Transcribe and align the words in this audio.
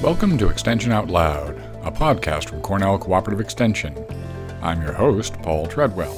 Welcome 0.00 0.38
to 0.38 0.48
Extension 0.48 0.92
Out 0.92 1.08
Loud, 1.08 1.56
a 1.82 1.90
podcast 1.90 2.48
from 2.48 2.62
Cornell 2.62 2.98
Cooperative 2.98 3.40
Extension. 3.40 4.06
I'm 4.62 4.80
your 4.80 4.92
host, 4.92 5.34
Paul 5.42 5.66
Treadwell. 5.66 6.14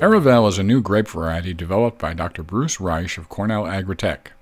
Aravelle 0.00 0.48
is 0.48 0.58
a 0.58 0.64
new 0.64 0.82
grape 0.82 1.06
variety 1.06 1.54
developed 1.54 1.98
by 1.98 2.12
Dr. 2.12 2.42
Bruce 2.42 2.78
Reisch 2.78 3.18
of 3.18 3.28
Cornell 3.28 3.62
Agritech. 3.62 4.32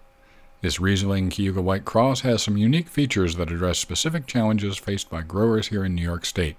This 0.63 0.81
Riesling 0.81 1.29
Cayuga 1.29 1.61
White 1.61 1.85
Cross 1.85 2.23
has 2.23 2.43
some 2.43 2.57
unique 2.57 2.89
features 2.89 3.37
that 3.37 3.53
address 3.53 3.79
specific 3.79 4.27
challenges 4.27 4.79
faced 4.79 5.11
by 5.11 5.21
growers 5.21 5.69
here 5.69 5.85
in 5.85 5.95
New 5.95 6.03
York 6.03 6.25
State. 6.25 6.57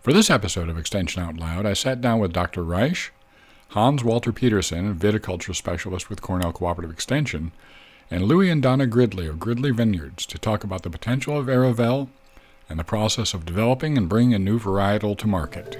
For 0.00 0.12
this 0.12 0.30
episode 0.30 0.68
of 0.68 0.78
Extension 0.78 1.24
Out 1.24 1.38
Loud, 1.38 1.66
I 1.66 1.72
sat 1.72 2.00
down 2.00 2.20
with 2.20 2.32
Dr. 2.32 2.62
Reisch, 2.62 3.10
Hans 3.70 4.04
Walter 4.04 4.32
Peterson, 4.32 4.88
a 4.88 4.94
viticulture 4.94 5.56
specialist 5.56 6.08
with 6.08 6.22
Cornell 6.22 6.52
Cooperative 6.52 6.92
Extension, 6.92 7.50
and 8.10 8.24
Louis 8.24 8.50
and 8.50 8.62
Donna 8.62 8.86
Gridley 8.86 9.26
of 9.26 9.38
Gridley 9.38 9.70
Vineyards 9.70 10.26
to 10.26 10.38
talk 10.38 10.64
about 10.64 10.82
the 10.82 10.90
potential 10.90 11.38
of 11.38 11.46
Aravelle 11.46 12.08
and 12.68 12.78
the 12.78 12.84
process 12.84 13.34
of 13.34 13.44
developing 13.44 13.96
and 13.96 14.08
bringing 14.08 14.34
a 14.34 14.38
new 14.38 14.58
varietal 14.58 15.16
to 15.18 15.26
market. 15.26 15.76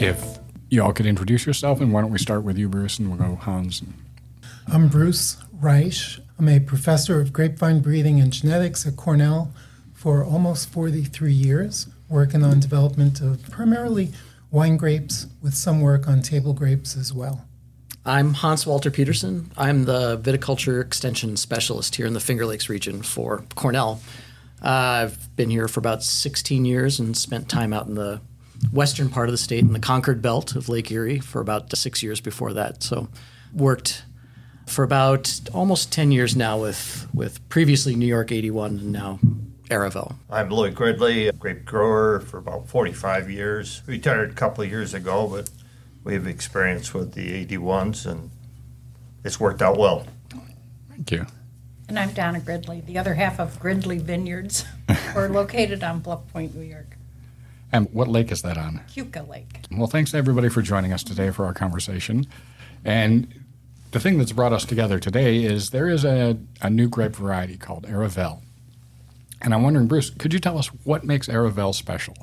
If 0.00 0.38
you 0.70 0.82
all 0.82 0.92
could 0.92 1.06
introduce 1.06 1.46
yourself, 1.46 1.80
and 1.80 1.92
why 1.92 2.00
don't 2.00 2.10
we 2.10 2.18
start 2.18 2.42
with 2.42 2.56
you, 2.56 2.68
Bruce, 2.68 2.98
and 2.98 3.08
we'll 3.08 3.18
go 3.18 3.36
Hans. 3.36 3.82
I'm 4.66 4.88
Bruce 4.88 5.36
Reisch. 5.60 6.20
I'm 6.38 6.48
a 6.48 6.60
professor 6.60 7.20
of 7.20 7.32
grapevine 7.32 7.80
breeding 7.80 8.20
and 8.20 8.32
genetics 8.32 8.86
at 8.86 8.96
Cornell 8.96 9.52
for 9.92 10.24
almost 10.24 10.70
43 10.70 11.32
years, 11.32 11.88
working 12.08 12.42
on 12.42 12.60
development 12.60 13.20
of 13.20 13.42
primarily 13.50 14.10
wine 14.50 14.76
grapes 14.76 15.26
with 15.42 15.54
some 15.54 15.80
work 15.80 16.08
on 16.08 16.22
table 16.22 16.54
grapes 16.54 16.96
as 16.96 17.12
well. 17.12 17.44
I'm 18.04 18.32
Hans 18.32 18.66
Walter 18.66 18.90
Peterson. 18.90 19.52
I'm 19.58 19.84
the 19.84 20.16
viticulture 20.18 20.80
extension 20.80 21.36
specialist 21.36 21.96
here 21.96 22.06
in 22.06 22.14
the 22.14 22.20
Finger 22.20 22.46
Lakes 22.46 22.70
region 22.70 23.02
for 23.02 23.44
Cornell. 23.56 24.00
Uh, 24.62 25.04
I've 25.04 25.36
been 25.36 25.50
here 25.50 25.68
for 25.68 25.80
about 25.80 26.02
16 26.02 26.64
years 26.64 26.98
and 26.98 27.14
spent 27.14 27.50
time 27.50 27.74
out 27.74 27.86
in 27.86 27.96
the 27.96 28.22
western 28.72 29.10
part 29.10 29.28
of 29.28 29.32
the 29.32 29.38
state 29.38 29.60
in 29.60 29.74
the 29.74 29.80
Concord 29.80 30.22
Belt 30.22 30.56
of 30.56 30.70
Lake 30.70 30.90
Erie 30.90 31.18
for 31.18 31.42
about 31.42 31.74
six 31.76 32.02
years 32.02 32.22
before 32.22 32.54
that. 32.54 32.82
So, 32.82 33.08
worked 33.52 34.04
for 34.66 34.82
about 34.82 35.40
almost 35.52 35.92
10 35.92 36.10
years 36.10 36.34
now 36.34 36.58
with, 36.58 37.06
with 37.12 37.46
previously 37.50 37.96
New 37.96 38.06
York 38.06 38.32
81 38.32 38.78
and 38.78 38.92
now 38.92 39.18
Aravelle. 39.68 40.14
I'm 40.30 40.48
Lloyd 40.48 40.74
Gridley, 40.74 41.28
a 41.28 41.32
grape 41.32 41.64
grower 41.64 42.20
for 42.20 42.38
about 42.38 42.68
45 42.68 43.30
years. 43.30 43.82
Retired 43.86 44.30
a 44.30 44.34
couple 44.34 44.64
of 44.64 44.70
years 44.70 44.94
ago, 44.94 45.26
but 45.28 45.50
we 46.04 46.14
have 46.14 46.26
experience 46.26 46.94
with 46.94 47.12
the 47.14 47.44
81s 47.46 48.06
and 48.06 48.30
it's 49.24 49.38
worked 49.38 49.62
out 49.62 49.76
well. 49.78 50.06
Thank 50.88 51.10
you. 51.10 51.26
And 51.88 51.98
I'm 51.98 52.12
Donna 52.12 52.40
Gridley, 52.40 52.80
the 52.80 52.98
other 52.98 53.14
half 53.14 53.40
of 53.40 53.58
Gridley 53.58 53.98
Vineyards. 53.98 54.64
We're 55.14 55.28
located 55.28 55.82
on 55.82 56.00
Bluff 56.00 56.26
Point, 56.32 56.54
New 56.54 56.62
York, 56.62 56.96
And 57.72 57.92
what 57.92 58.08
lake 58.08 58.30
is 58.30 58.42
that 58.42 58.56
on? 58.56 58.80
Keuka 58.88 59.28
Lake. 59.28 59.64
Well, 59.72 59.88
thanks 59.88 60.14
everybody 60.14 60.48
for 60.48 60.62
joining 60.62 60.92
us 60.92 61.02
today 61.02 61.30
for 61.30 61.44
our 61.44 61.52
conversation. 61.52 62.26
And 62.84 63.44
the 63.90 64.00
thing 64.00 64.18
that's 64.18 64.32
brought 64.32 64.52
us 64.52 64.64
together 64.64 64.98
today 64.98 65.42
is 65.42 65.70
there 65.70 65.88
is 65.88 66.04
a, 66.04 66.38
a 66.62 66.70
new 66.70 66.88
grape 66.88 67.16
variety 67.16 67.56
called 67.56 67.86
Aravelle. 67.86 68.40
And 69.42 69.52
I'm 69.52 69.62
wondering, 69.62 69.88
Bruce, 69.88 70.10
could 70.10 70.32
you 70.32 70.38
tell 70.38 70.58
us 70.58 70.68
what 70.84 71.02
makes 71.02 71.26
Aravelle 71.26 71.74
special? 71.74 72.14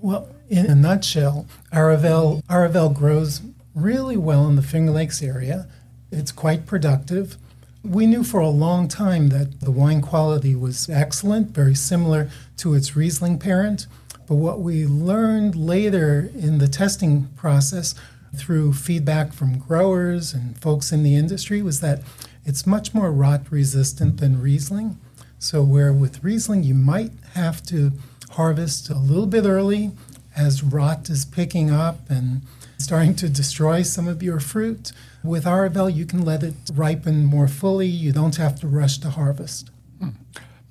Well, 0.00 0.28
in 0.48 0.66
a 0.66 0.76
nutshell, 0.76 1.46
Aravelle, 1.72 2.44
Aravelle 2.44 2.94
grows 2.94 3.42
really 3.74 4.16
well 4.16 4.46
in 4.46 4.54
the 4.54 4.62
Finger 4.62 4.92
Lakes 4.92 5.22
area. 5.22 5.66
It's 6.12 6.30
quite 6.30 6.66
productive. 6.66 7.36
We 7.82 8.06
knew 8.06 8.22
for 8.22 8.38
a 8.38 8.48
long 8.48 8.86
time 8.86 9.30
that 9.30 9.60
the 9.60 9.72
wine 9.72 10.00
quality 10.00 10.54
was 10.54 10.88
excellent, 10.88 11.50
very 11.50 11.74
similar 11.74 12.30
to 12.58 12.74
its 12.74 12.94
Riesling 12.94 13.40
parent. 13.40 13.88
But 14.28 14.36
what 14.36 14.60
we 14.60 14.86
learned 14.86 15.56
later 15.56 16.30
in 16.32 16.58
the 16.58 16.68
testing 16.68 17.26
process 17.36 17.96
through 18.36 18.74
feedback 18.74 19.32
from 19.32 19.58
growers 19.58 20.32
and 20.32 20.60
folks 20.60 20.92
in 20.92 21.02
the 21.02 21.16
industry 21.16 21.60
was 21.60 21.80
that 21.80 22.02
it's 22.44 22.66
much 22.66 22.94
more 22.94 23.10
rot 23.10 23.50
resistant 23.50 24.18
than 24.18 24.40
Riesling. 24.40 24.96
So, 25.40 25.62
where 25.62 25.92
with 25.92 26.22
Riesling, 26.22 26.62
you 26.62 26.74
might 26.74 27.12
have 27.34 27.62
to 27.64 27.92
harvest 28.30 28.90
a 28.90 28.98
little 28.98 29.26
bit 29.26 29.44
early 29.44 29.92
as 30.36 30.62
rot 30.62 31.08
is 31.10 31.24
picking 31.24 31.70
up 31.70 32.10
and 32.10 32.42
starting 32.78 33.14
to 33.16 33.28
destroy 33.28 33.82
some 33.82 34.06
of 34.06 34.22
your 34.22 34.38
fruit. 34.38 34.92
With 35.24 35.44
Aravelle, 35.44 35.94
you 35.94 36.06
can 36.06 36.24
let 36.24 36.42
it 36.42 36.54
ripen 36.72 37.24
more 37.24 37.48
fully. 37.48 37.88
You 37.88 38.12
don't 38.12 38.36
have 38.36 38.60
to 38.60 38.68
rush 38.68 38.98
to 38.98 39.10
harvest. 39.10 39.70
Hmm. 40.00 40.10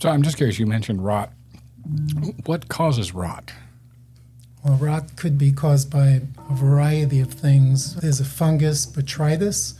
So 0.01 0.09
I'm 0.09 0.23
just 0.23 0.37
curious, 0.37 0.57
you 0.57 0.65
mentioned 0.65 1.03
rot. 1.03 1.31
What 2.45 2.69
causes 2.69 3.13
rot? 3.13 3.51
Well, 4.63 4.77
rot 4.77 5.15
could 5.15 5.37
be 5.37 5.51
caused 5.51 5.89
by 5.89 6.21
a 6.49 6.53
variety 6.53 7.19
of 7.19 7.33
things. 7.33 7.95
There's 7.95 8.19
a 8.19 8.25
fungus, 8.25 8.85
botrytis. 8.85 9.75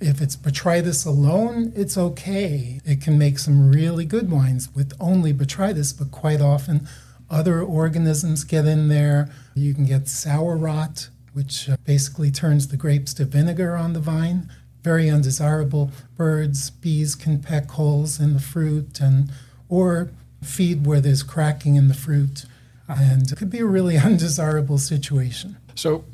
If 0.00 0.20
it's 0.20 0.36
botrytis 0.36 1.06
alone, 1.06 1.72
it's 1.76 1.96
okay. 1.96 2.80
It 2.84 3.00
can 3.00 3.18
make 3.18 3.38
some 3.38 3.70
really 3.70 4.04
good 4.04 4.30
wines 4.30 4.74
with 4.74 4.94
only 4.98 5.32
botrytis, 5.32 5.96
but 5.96 6.10
quite 6.10 6.40
often 6.40 6.88
other 7.32 7.62
organisms 7.62 8.44
get 8.44 8.66
in 8.66 8.88
there. 8.88 9.30
You 9.54 9.74
can 9.74 9.86
get 9.86 10.08
sour 10.08 10.56
rot, 10.56 11.08
which 11.32 11.68
uh, 11.68 11.76
basically 11.84 12.30
turns 12.30 12.68
the 12.68 12.76
grapes 12.76 13.14
to 13.14 13.24
vinegar 13.24 13.74
on 13.74 13.94
the 13.94 14.00
vine. 14.00 14.50
Very 14.82 15.08
undesirable. 15.08 15.90
Birds, 16.16 16.70
bees 16.70 17.14
can 17.14 17.40
peck 17.40 17.70
holes 17.70 18.20
in 18.20 18.34
the 18.34 18.40
fruit 18.40 19.00
and 19.00 19.32
or 19.68 20.10
feed 20.42 20.86
where 20.86 21.00
there's 21.00 21.22
cracking 21.22 21.76
in 21.76 21.88
the 21.88 21.94
fruit. 21.94 22.44
And 22.86 23.30
it 23.30 23.36
could 23.36 23.50
be 23.50 23.60
a 23.60 23.66
really 23.66 23.96
undesirable 24.08 24.78
situation. 24.78 25.56
So 25.74 26.04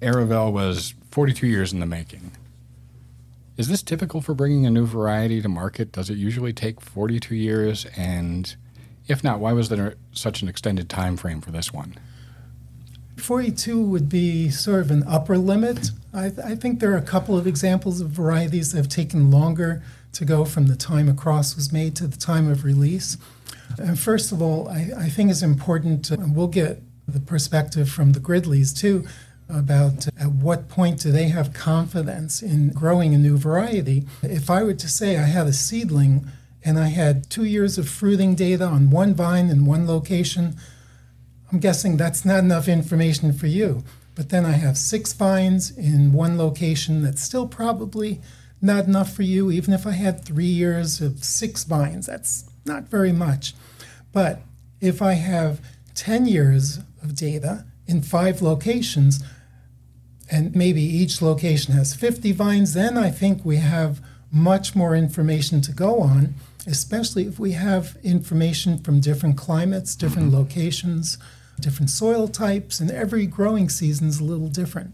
Aravelle 0.00 0.52
was 0.52 0.94
42 1.10 1.46
years 1.46 1.72
in 1.72 1.80
the 1.80 1.86
making. 1.86 2.30
Is 3.56 3.68
this 3.68 3.82
typical 3.82 4.20
for 4.20 4.34
bringing 4.34 4.64
a 4.64 4.70
new 4.70 4.86
variety 4.86 5.42
to 5.42 5.48
market? 5.48 5.92
Does 5.92 6.08
it 6.08 6.16
usually 6.16 6.52
take 6.52 6.80
42 6.80 7.34
years? 7.34 7.86
And 7.96 8.54
if 9.08 9.24
not, 9.24 9.40
why 9.40 9.52
was 9.52 9.68
there 9.68 9.94
such 10.12 10.42
an 10.42 10.48
extended 10.48 10.88
time 10.88 11.16
frame 11.16 11.40
for 11.40 11.50
this 11.50 11.72
one? 11.72 11.96
42 13.16 13.80
would 13.80 14.08
be 14.08 14.50
sort 14.50 14.80
of 14.80 14.90
an 14.90 15.04
upper 15.06 15.38
limit. 15.38 15.90
I, 16.12 16.26
I, 16.44 16.54
think 16.56 16.80
there 16.80 16.92
are 16.92 16.96
a 16.96 17.02
couple 17.02 17.36
of 17.38 17.46
examples 17.46 18.00
of 18.00 18.08
varieties 18.08 18.72
that 18.72 18.78
have 18.78 18.88
taken 18.88 19.30
longer 19.30 19.82
to 20.12 20.24
go 20.24 20.44
from 20.44 20.66
the 20.66 20.76
time 20.76 21.08
a 21.08 21.14
cross 21.14 21.54
was 21.54 21.72
made 21.72 21.94
to 21.96 22.06
the 22.06 22.16
time 22.16 22.50
of 22.50 22.64
release. 22.64 23.16
And 23.78 23.98
first 23.98 24.32
of 24.32 24.42
all, 24.42 24.68
I, 24.68 24.90
I 24.98 25.08
think 25.08 25.30
it's 25.30 25.42
important, 25.42 26.06
to, 26.06 26.14
and 26.14 26.34
we'll 26.34 26.48
get 26.48 26.82
the 27.06 27.20
perspective 27.20 27.88
from 27.88 28.12
the 28.12 28.20
Gridleys 28.20 28.72
too, 28.72 29.06
about 29.48 30.08
at 30.18 30.32
what 30.32 30.68
point 30.68 31.00
do 31.00 31.12
they 31.12 31.28
have 31.28 31.52
confidence 31.52 32.42
in 32.42 32.70
growing 32.70 33.14
a 33.14 33.18
new 33.18 33.36
variety. 33.36 34.06
If 34.22 34.50
I 34.50 34.62
were 34.62 34.74
to 34.74 34.88
say 34.88 35.18
I 35.18 35.24
had 35.24 35.46
a 35.46 35.52
seedling 35.52 36.26
and 36.64 36.78
I 36.78 36.88
had 36.88 37.28
two 37.28 37.44
years 37.44 37.78
of 37.78 37.88
fruiting 37.88 38.34
data 38.34 38.64
on 38.64 38.90
one 38.90 39.14
vine 39.14 39.48
in 39.48 39.66
one 39.66 39.86
location, 39.86 40.56
I'm 41.50 41.58
guessing 41.58 41.96
that's 41.96 42.24
not 42.24 42.38
enough 42.38 42.68
information 42.68 43.32
for 43.32 43.46
you. 43.46 43.84
But 44.14 44.28
then 44.28 44.44
I 44.44 44.52
have 44.52 44.76
six 44.76 45.12
vines 45.12 45.70
in 45.70 46.12
one 46.12 46.36
location 46.38 47.02
that's 47.02 47.22
still 47.22 47.46
probably 47.46 48.20
not 48.60 48.84
enough 48.84 49.12
for 49.12 49.22
you, 49.22 49.50
even 49.50 49.74
if 49.74 49.86
I 49.86 49.92
had 49.92 50.24
three 50.24 50.44
years 50.44 51.00
of 51.00 51.24
six 51.24 51.64
vines. 51.64 52.06
That's 52.06 52.44
not 52.64 52.88
very 52.88 53.12
much. 53.12 53.54
But 54.12 54.42
if 54.80 55.02
I 55.02 55.14
have 55.14 55.60
10 55.94 56.26
years 56.26 56.78
of 57.02 57.14
data 57.14 57.64
in 57.86 58.02
five 58.02 58.40
locations, 58.42 59.22
and 60.30 60.54
maybe 60.54 60.82
each 60.82 61.20
location 61.20 61.74
has 61.74 61.94
50 61.94 62.32
vines, 62.32 62.74
then 62.74 62.96
I 62.96 63.10
think 63.10 63.44
we 63.44 63.56
have 63.56 64.00
much 64.30 64.74
more 64.74 64.94
information 64.94 65.60
to 65.62 65.72
go 65.72 66.00
on, 66.00 66.34
especially 66.66 67.26
if 67.26 67.38
we 67.38 67.52
have 67.52 67.96
information 68.02 68.78
from 68.78 69.00
different 69.00 69.36
climates, 69.36 69.96
different 69.96 70.28
mm-hmm. 70.28 70.38
locations, 70.38 71.18
different 71.60 71.90
soil 71.90 72.28
types, 72.28 72.80
and 72.80 72.90
every 72.90 73.26
growing 73.26 73.68
season 73.68 74.08
is 74.08 74.20
a 74.20 74.24
little 74.24 74.48
different. 74.48 74.92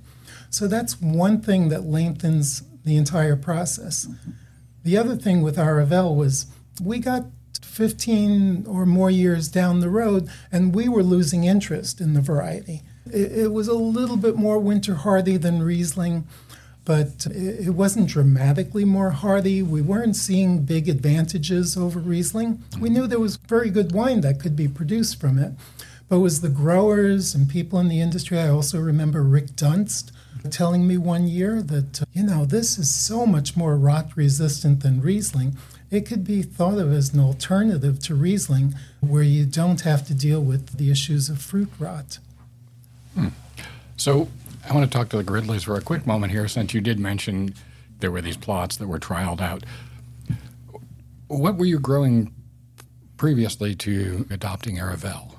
So 0.51 0.67
that's 0.67 1.01
one 1.01 1.41
thing 1.41 1.69
that 1.69 1.85
lengthens 1.85 2.63
the 2.85 2.97
entire 2.97 3.37
process. 3.37 4.09
The 4.85 4.97
other 4.97 5.17
thing 5.17 5.43
with 5.43 5.57
Aravelle 5.57 6.17
was 6.17 6.47
we 6.83 7.01
got 7.01 7.27
15 7.63 8.67
or 8.67 8.87
more 8.87 9.11
years 9.11 9.49
down 9.49 9.81
the 9.81 9.91
road 9.91 10.29
and 10.51 10.75
we 10.75 10.89
were 10.89 11.03
losing 11.03 11.45
interest 11.45 12.01
in 12.01 12.15
the 12.15 12.21
variety. 12.21 12.83
It, 13.07 13.33
it 13.33 13.53
was 13.53 13.69
a 13.69 13.75
little 13.75 14.17
bit 14.17 14.37
more 14.37 14.59
winter 14.59 14.95
hardy 14.95 15.37
than 15.37 15.63
Riesling, 15.63 16.27
but 16.89 17.27
it, 17.27 17.75
wasn't 17.75 18.09
dramatically 18.09 18.83
more 18.83 19.11
hardy. 19.11 19.63
We 19.63 19.83
weren't 19.83 20.17
seeing 20.17 20.65
big 20.65 20.89
advantages 20.89 21.77
over 21.77 22.01
Riesling. 22.01 22.63
We 22.81 22.89
knew 22.89 23.07
there 23.07 23.21
was 23.21 23.37
very 23.37 23.69
good 23.69 23.93
wine 23.93 24.23
that 24.23 24.41
could 24.41 24.57
be 24.57 24.69
produced 24.69 25.21
from 25.21 25.39
it. 25.39 25.53
But 26.09 26.17
it 26.17 26.21
was 26.21 26.41
the 26.41 26.49
growers 26.49 27.35
and 27.35 27.47
people 27.47 27.79
in 27.79 27.89
the 27.89 28.01
industry. 28.01 28.39
I 28.39 28.49
also 28.49 28.81
remember 28.81 29.23
Rick 29.23 29.49
Dunst 29.49 30.13
telling 30.51 30.89
me 30.89 30.97
one 30.97 31.29
year 31.29 31.61
that, 31.61 32.01
uh, 32.01 32.07
you 32.15 32.23
know, 32.23 32.47
this 32.47 32.79
is 32.79 32.89
so 32.89 33.27
much 33.27 33.55
more 33.55 33.77
rot 33.77 34.17
resistant 34.17 34.83
than 34.83 35.03
Riesling. 35.03 35.59
It 35.91 36.07
could 36.07 36.25
be 36.25 36.41
thought 36.41 36.79
of 36.79 36.91
as 36.91 37.13
an 37.13 37.21
alternative 37.21 37.99
to 38.05 38.15
Riesling 38.15 38.75
where 39.01 39.23
you 39.23 39.45
don't 39.45 39.83
have 39.83 40.07
to 40.07 40.15
deal 40.15 40.41
with 40.41 40.79
the 40.79 40.91
issues 40.91 41.29
of 41.29 41.43
fruit 41.43 41.69
rot. 41.79 42.19
Hmm. 43.15 43.29
So 43.99 44.29
I 44.69 44.75
want 44.75 44.91
to 44.91 44.99
talk 44.99 45.09
to 45.11 45.17
the 45.17 45.25
Gridleys 45.25 45.65
for 45.65 45.77
a 45.77 45.81
quick 45.81 46.07
moment 46.07 46.31
here 46.31 46.47
since 46.47 46.75
you 46.75 46.83
did 46.83 46.99
mention 46.99 47.55
there 48.01 48.11
were 48.11 48.21
these 48.21 48.37
plots 48.37 48.77
that 48.77 48.87
were 48.87 48.99
trialed 48.99 49.41
out. 49.41 49.65
What 51.29 51.57
were 51.57 51.65
you 51.65 51.79
growing 51.79 52.35
previously 53.17 53.75
to 53.77 54.27
adopting 54.31 54.77
Aravelle? 54.77 55.35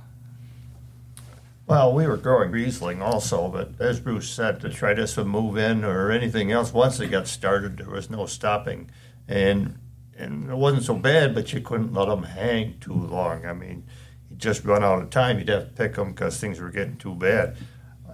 Well, 1.67 1.93
we 1.93 2.07
were 2.07 2.17
growing 2.17 2.49
Riesling 2.49 3.03
also, 3.03 3.47
but 3.49 3.79
as 3.79 3.99
Bruce 3.99 4.27
said, 4.27 4.59
to 4.61 4.69
try 4.69 4.95
this 4.95 5.15
would 5.17 5.27
move 5.27 5.57
in 5.57 5.83
or 5.83 6.09
anything 6.09 6.51
else, 6.51 6.73
once 6.73 6.99
it 6.99 7.11
got 7.11 7.27
started, 7.27 7.77
there 7.77 7.89
was 7.89 8.09
no 8.09 8.25
stopping. 8.25 8.89
And 9.27 9.77
and 10.17 10.49
it 10.49 10.55
wasn't 10.55 10.83
so 10.83 10.95
bad, 10.95 11.35
but 11.35 11.53
you 11.53 11.61
couldn't 11.61 11.93
let 11.93 12.09
them 12.09 12.23
hang 12.23 12.77
too 12.79 12.93
long. 12.93 13.45
I 13.45 13.53
mean, 13.53 13.85
you 14.29 14.35
just 14.35 14.65
run 14.65 14.83
out 14.83 15.01
of 15.01 15.11
time. 15.11 15.37
You'd 15.37 15.47
have 15.49 15.69
to 15.69 15.73
pick 15.75 15.93
them 15.95 16.11
because 16.11 16.39
things 16.39 16.59
were 16.59 16.71
getting 16.71 16.97
too 16.97 17.15
bad. 17.15 17.55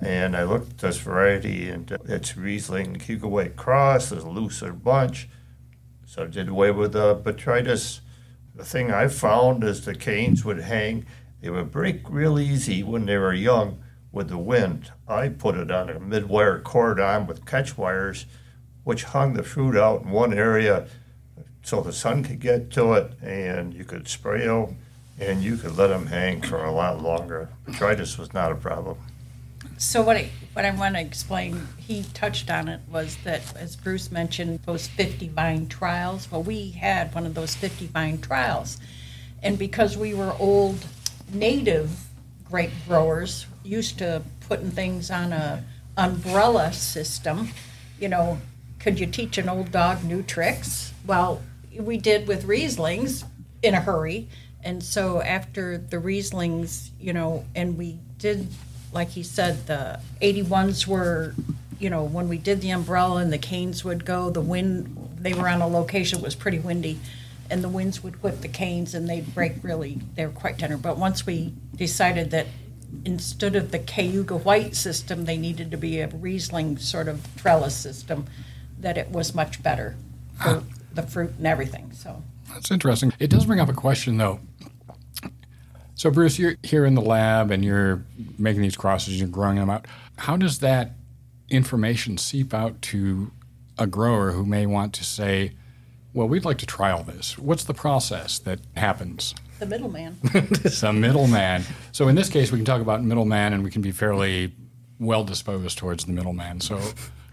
And 0.01 0.35
I 0.35 0.43
looked 0.43 0.71
at 0.71 0.77
this 0.79 0.97
variety, 0.97 1.69
and 1.69 1.91
uh, 1.91 1.97
it's 2.05 2.35
Riesling 2.35 2.95
Cayuga 2.95 3.27
White 3.27 3.55
Cross, 3.55 4.09
there's 4.09 4.23
a 4.23 4.29
looser 4.29 4.73
bunch. 4.73 5.27
So 6.05 6.23
I 6.23 6.27
did 6.27 6.49
away 6.49 6.71
with 6.71 6.93
the 6.93 7.15
botrytis. 7.15 8.01
The 8.53 8.65
thing 8.65 8.91
I 8.91 9.07
found 9.07 9.63
is 9.63 9.85
the 9.85 9.95
canes 9.95 10.45
would 10.45 10.61
hang 10.61 11.05
they 11.45 11.51
would 11.51 11.71
break 11.71 12.09
real 12.09 12.39
easy 12.39 12.81
when 12.81 13.05
they 13.05 13.17
were 13.17 13.31
young 13.31 13.83
with 14.11 14.29
the 14.29 14.37
wind. 14.39 14.91
I 15.07 15.29
put 15.29 15.55
it 15.55 15.69
on 15.69 15.91
a 15.91 15.99
mid-wire 15.99 16.59
cordon 16.59 17.27
with 17.27 17.45
catch 17.45 17.77
wires, 17.77 18.25
which 18.83 19.03
hung 19.03 19.33
the 19.33 19.43
fruit 19.43 19.77
out 19.77 20.01
in 20.01 20.09
one 20.09 20.33
area 20.33 20.87
so 21.61 21.81
the 21.81 21.93
sun 21.93 22.23
could 22.23 22.39
get 22.39 22.71
to 22.71 22.93
it 22.93 23.13
and 23.21 23.75
you 23.75 23.85
could 23.85 24.07
spray 24.07 24.47
them 24.47 24.77
and 25.19 25.43
you 25.43 25.55
could 25.55 25.77
let 25.77 25.89
them 25.89 26.07
hang 26.07 26.41
for 26.41 26.63
a 26.63 26.71
lot 26.71 26.99
longer. 26.99 27.49
Botrytis 27.67 28.17
was 28.17 28.33
not 28.33 28.51
a 28.51 28.55
problem. 28.55 28.97
So 29.77 30.01
what 30.01 30.15
I, 30.17 30.29
what 30.53 30.65
I 30.65 30.71
want 30.71 30.95
to 30.95 31.01
explain, 31.01 31.67
he 31.77 32.03
touched 32.13 32.49
on 32.49 32.67
it, 32.67 32.81
was 32.89 33.17
that, 33.23 33.55
as 33.57 33.75
Bruce 33.75 34.11
mentioned, 34.11 34.61
those 34.65 34.87
50 34.87 35.29
vine 35.29 35.67
trials. 35.67 36.31
Well, 36.31 36.43
we 36.43 36.71
had 36.71 37.13
one 37.13 37.25
of 37.25 37.33
those 37.33 37.55
50 37.55 37.87
vine 37.87 38.19
trials. 38.19 38.77
And 39.43 39.59
because 39.59 39.97
we 39.97 40.13
were 40.13 40.33
old 40.39 40.85
native 41.31 41.91
grape 42.45 42.71
growers 42.87 43.47
used 43.63 43.97
to 43.97 44.21
putting 44.47 44.71
things 44.71 45.09
on 45.11 45.33
a 45.33 45.63
umbrella 45.97 46.71
system. 46.73 47.49
You 47.99 48.09
know, 48.09 48.39
could 48.79 48.99
you 48.99 49.07
teach 49.07 49.37
an 49.37 49.49
old 49.49 49.71
dog 49.71 50.03
new 50.03 50.21
tricks? 50.21 50.93
Well, 51.05 51.41
we 51.77 51.97
did 51.97 52.27
with 52.27 52.45
Rieslings 52.45 53.25
in 53.61 53.73
a 53.73 53.81
hurry. 53.81 54.27
And 54.63 54.83
so 54.83 55.21
after 55.21 55.77
the 55.77 55.97
Rieslings, 55.97 56.89
you 56.99 57.13
know, 57.13 57.45
and 57.55 57.77
we 57.77 57.99
did, 58.17 58.47
like 58.95 59.09
he 59.09 59.21
said, 59.21 59.67
the 59.67 59.99
81s 60.21 60.87
were, 60.87 61.35
you 61.77 61.89
know, 61.89 62.03
when 62.03 62.29
we 62.29 62.37
did 62.37 62.61
the 62.61 62.71
umbrella 62.71 63.17
and 63.17 63.31
the 63.31 63.37
canes 63.37 63.83
would 63.83 64.05
go, 64.05 64.29
the 64.29 64.41
wind, 64.41 65.17
they 65.19 65.33
were 65.33 65.49
on 65.49 65.61
a 65.61 65.67
location, 65.67 66.19
it 66.19 66.23
was 66.23 66.33
pretty 66.33 66.57
windy 66.57 66.97
and 67.49 67.63
the 67.63 67.69
winds 67.69 68.01
would 68.01 68.23
whip 68.23 68.41
the 68.41 68.47
canes 68.47 68.95
and 68.95 69.07
they'd 69.07 69.35
break 69.35 69.53
really, 69.61 69.99
they 70.15 70.25
were 70.25 70.31
quite 70.31 70.57
tender. 70.57 70.77
But 70.77 70.97
once 70.97 71.25
we 71.25 71.53
decided 71.75 72.31
that 72.31 72.47
instead 73.03 73.55
of 73.55 73.71
the 73.71 73.79
Cayuga 73.79 74.35
White 74.37 74.75
system, 74.75 75.25
they 75.25 75.37
needed 75.37 75.71
to 75.71 75.77
be 75.77 75.99
a 75.99 76.07
Riesling 76.07 76.77
sort 76.77 77.07
of 77.07 77.27
trellis 77.35 77.75
system, 77.75 78.25
that 78.79 78.97
it 78.97 79.11
was 79.11 79.35
much 79.35 79.61
better 79.61 79.95
for 80.41 80.57
ah. 80.57 80.63
the 80.93 81.03
fruit 81.03 81.33
and 81.37 81.45
everything. 81.45 81.91
So 81.93 82.23
that's 82.49 82.71
interesting. 82.71 83.13
It 83.19 83.29
does 83.29 83.45
bring 83.45 83.59
up 83.59 83.69
a 83.69 83.73
question 83.73 84.17
though. 84.17 84.39
So 85.95 86.11
Bruce, 86.11 86.37
you're 86.37 86.55
here 86.61 86.85
in 86.85 86.93
the 86.93 87.01
lab 87.01 87.51
and 87.51 87.63
you're 87.63 88.05
making 88.37 88.61
these 88.61 88.75
crosses, 88.75 89.13
and 89.13 89.19
you're 89.19 89.27
growing 89.29 89.55
them 89.55 89.69
out. 89.69 89.85
How 90.17 90.37
does 90.37 90.59
that 90.59 90.91
information 91.49 92.17
seep 92.17 92.53
out 92.53 92.81
to 92.81 93.31
a 93.77 93.87
grower 93.87 94.31
who 94.31 94.45
may 94.45 94.65
want 94.65 94.93
to 94.93 95.03
say, 95.03 95.53
well, 96.13 96.27
we'd 96.27 96.45
like 96.45 96.57
to 96.59 96.65
trial 96.65 97.03
this. 97.03 97.37
What's 97.37 97.65
the 97.65 97.73
process 97.73 98.39
that 98.39 98.59
happens? 98.75 99.35
The 99.59 99.65
middleman. 99.65 100.17
it's 100.33 100.83
a 100.83 100.93
middleman. 100.93 101.63
So 101.91 102.07
in 102.07 102.15
this 102.15 102.29
case, 102.29 102.51
we 102.51 102.57
can 102.57 102.65
talk 102.65 102.81
about 102.81 103.03
middleman, 103.03 103.53
and 103.53 103.63
we 103.63 103.71
can 103.71 103.81
be 103.81 103.91
fairly 103.91 104.53
well 104.99 105.23
disposed 105.23 105.77
towards 105.77 106.05
the 106.05 106.11
middleman. 106.11 106.61
So 106.61 106.79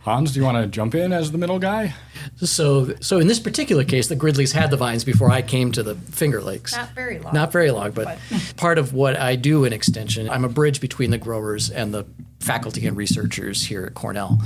Hans, 0.02 0.32
do 0.32 0.40
you 0.40 0.44
want 0.44 0.58
to 0.58 0.66
jump 0.66 0.96
in 0.96 1.12
as 1.12 1.31
the 1.31 1.38
middle 1.38 1.60
guy? 1.60 1.94
So, 2.37 2.94
so 3.00 3.20
in 3.20 3.28
this 3.28 3.38
particular 3.38 3.84
case, 3.84 4.08
the 4.08 4.16
Gridleys 4.16 4.52
had 4.52 4.72
the 4.72 4.76
vines 4.76 5.04
before 5.04 5.31
I 5.31 5.43
came 5.43 5.70
to 5.72 5.82
the 5.84 5.94
Finger 5.94 6.40
Lakes. 6.40 6.75
Not 6.75 6.90
very 6.90 7.20
long. 7.20 7.32
Not 7.32 7.52
very 7.52 7.70
long, 7.70 7.93
but, 7.93 8.19
but. 8.28 8.54
part 8.56 8.78
of 8.78 8.93
what 8.93 9.16
I 9.16 9.37
do 9.37 9.64
in 9.64 9.72
extension, 9.72 10.28
I'm 10.28 10.44
a 10.44 10.49
bridge 10.49 10.81
between 10.81 11.12
the 11.12 11.19
growers 11.19 11.70
and 11.70 11.94
the 11.94 12.04
faculty 12.40 12.84
and 12.88 12.96
researchers 12.96 13.64
here 13.64 13.84
at 13.84 13.94
Cornell. 13.94 14.40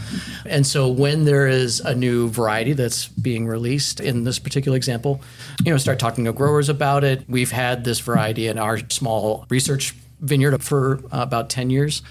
And 0.45 0.67
so 0.67 0.89
when 0.89 1.25
there 1.25 1.49
is 1.49 1.81
a 1.81 1.95
new 1.95 2.29
variety 2.29 2.75
that's 2.75 3.07
being 3.09 3.47
released 3.47 3.99
in 4.01 4.25
this 4.25 4.39
particular 4.39 4.77
example, 4.77 5.23
you 5.65 5.71
know, 5.71 5.79
start 5.79 5.99
talking 5.99 6.27
to 6.27 6.35
growers 6.35 6.69
about 6.69 7.03
it. 7.03 7.25
We've 7.29 7.51
had 7.51 7.85
this 7.85 7.99
variety 8.01 8.47
in 8.47 8.59
our 8.59 8.79
small 8.91 9.47
research 9.49 9.95
vineyard 10.21 10.63
for 10.63 10.99
uh, 11.07 11.23
about 11.23 11.49
10 11.49 11.71
years 11.71 12.03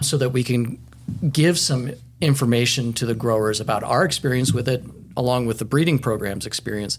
so 0.00 0.16
that 0.16 0.30
we 0.30 0.42
can 0.42 0.78
give 1.30 1.58
some 1.58 1.92
information 2.20 2.92
to 2.94 3.06
the 3.06 3.14
growers 3.14 3.60
about 3.60 3.82
our 3.82 4.04
experience 4.04 4.52
with 4.52 4.68
it, 4.68 4.84
along 5.16 5.46
with 5.46 5.58
the 5.58 5.64
breeding 5.64 5.98
program's 5.98 6.46
experience. 6.46 6.98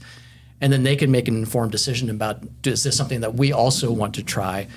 And 0.62 0.74
then 0.74 0.84
they 0.84 0.96
can 0.96 1.12
make 1.12 1.28
an 1.28 1.36
informed 1.36 1.72
decision 1.72 2.10
about 2.10 2.44
is 2.66 2.84
this 2.84 2.98
something 2.98 3.22
that 3.22 3.36
we 3.36 3.52
also 3.52 3.92
want 3.92 4.16
to 4.16 4.24
try? 4.24 4.68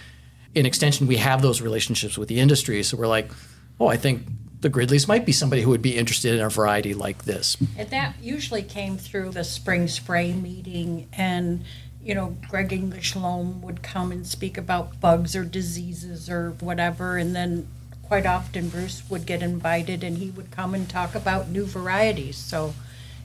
In 0.55 0.67
extension, 0.67 1.07
we 1.07 1.17
have 1.17 1.43
those 1.43 1.61
relationships 1.61 2.19
with 2.19 2.29
the 2.29 2.41
industry. 2.41 2.83
So 2.83 2.97
we're 2.97 3.07
like, 3.07 3.31
oh, 3.79 3.87
I 3.87 3.97
think 3.97 4.27
the 4.61 4.69
Gridleys 4.69 5.09
might 5.09 5.25
be 5.25 5.33
somebody 5.33 5.63
who 5.63 5.71
would 5.71 5.81
be 5.81 5.97
interested 5.97 6.35
in 6.35 6.41
a 6.41 6.51
variety 6.51 6.93
like 6.93 7.25
this. 7.25 7.57
And 7.79 7.89
that 7.91 8.17
usually 8.21 8.63
came 8.63 8.99
through 8.99 9.31
the 9.31 9.45
spring 9.45 9.89
spray 9.89 10.33
meeting 10.33 11.09
and 11.13 11.65
you 12.03 12.15
know, 12.15 12.37
Greg 12.49 12.73
English-Loeb 12.73 13.63
would 13.63 13.83
come 13.83 14.11
and 14.11 14.27
speak 14.27 14.57
about 14.57 15.01
bugs 15.01 15.37
or 15.37 15.45
diseases 15.45 16.31
or 16.31 16.53
whatever, 16.61 17.19
and 17.19 17.37
then 17.37 17.69
quite 18.11 18.27
often 18.27 18.69
Bruce 18.69 19.05
would 19.09 19.25
get 19.25 19.41
invited 19.41 20.03
and 20.03 20.19
he 20.19 20.31
would 20.31 20.51
come 20.51 20.75
and 20.75 20.91
talk 20.91 21.15
about 21.15 21.49
new 21.49 21.65
varieties. 21.65 22.37
So 22.37 22.75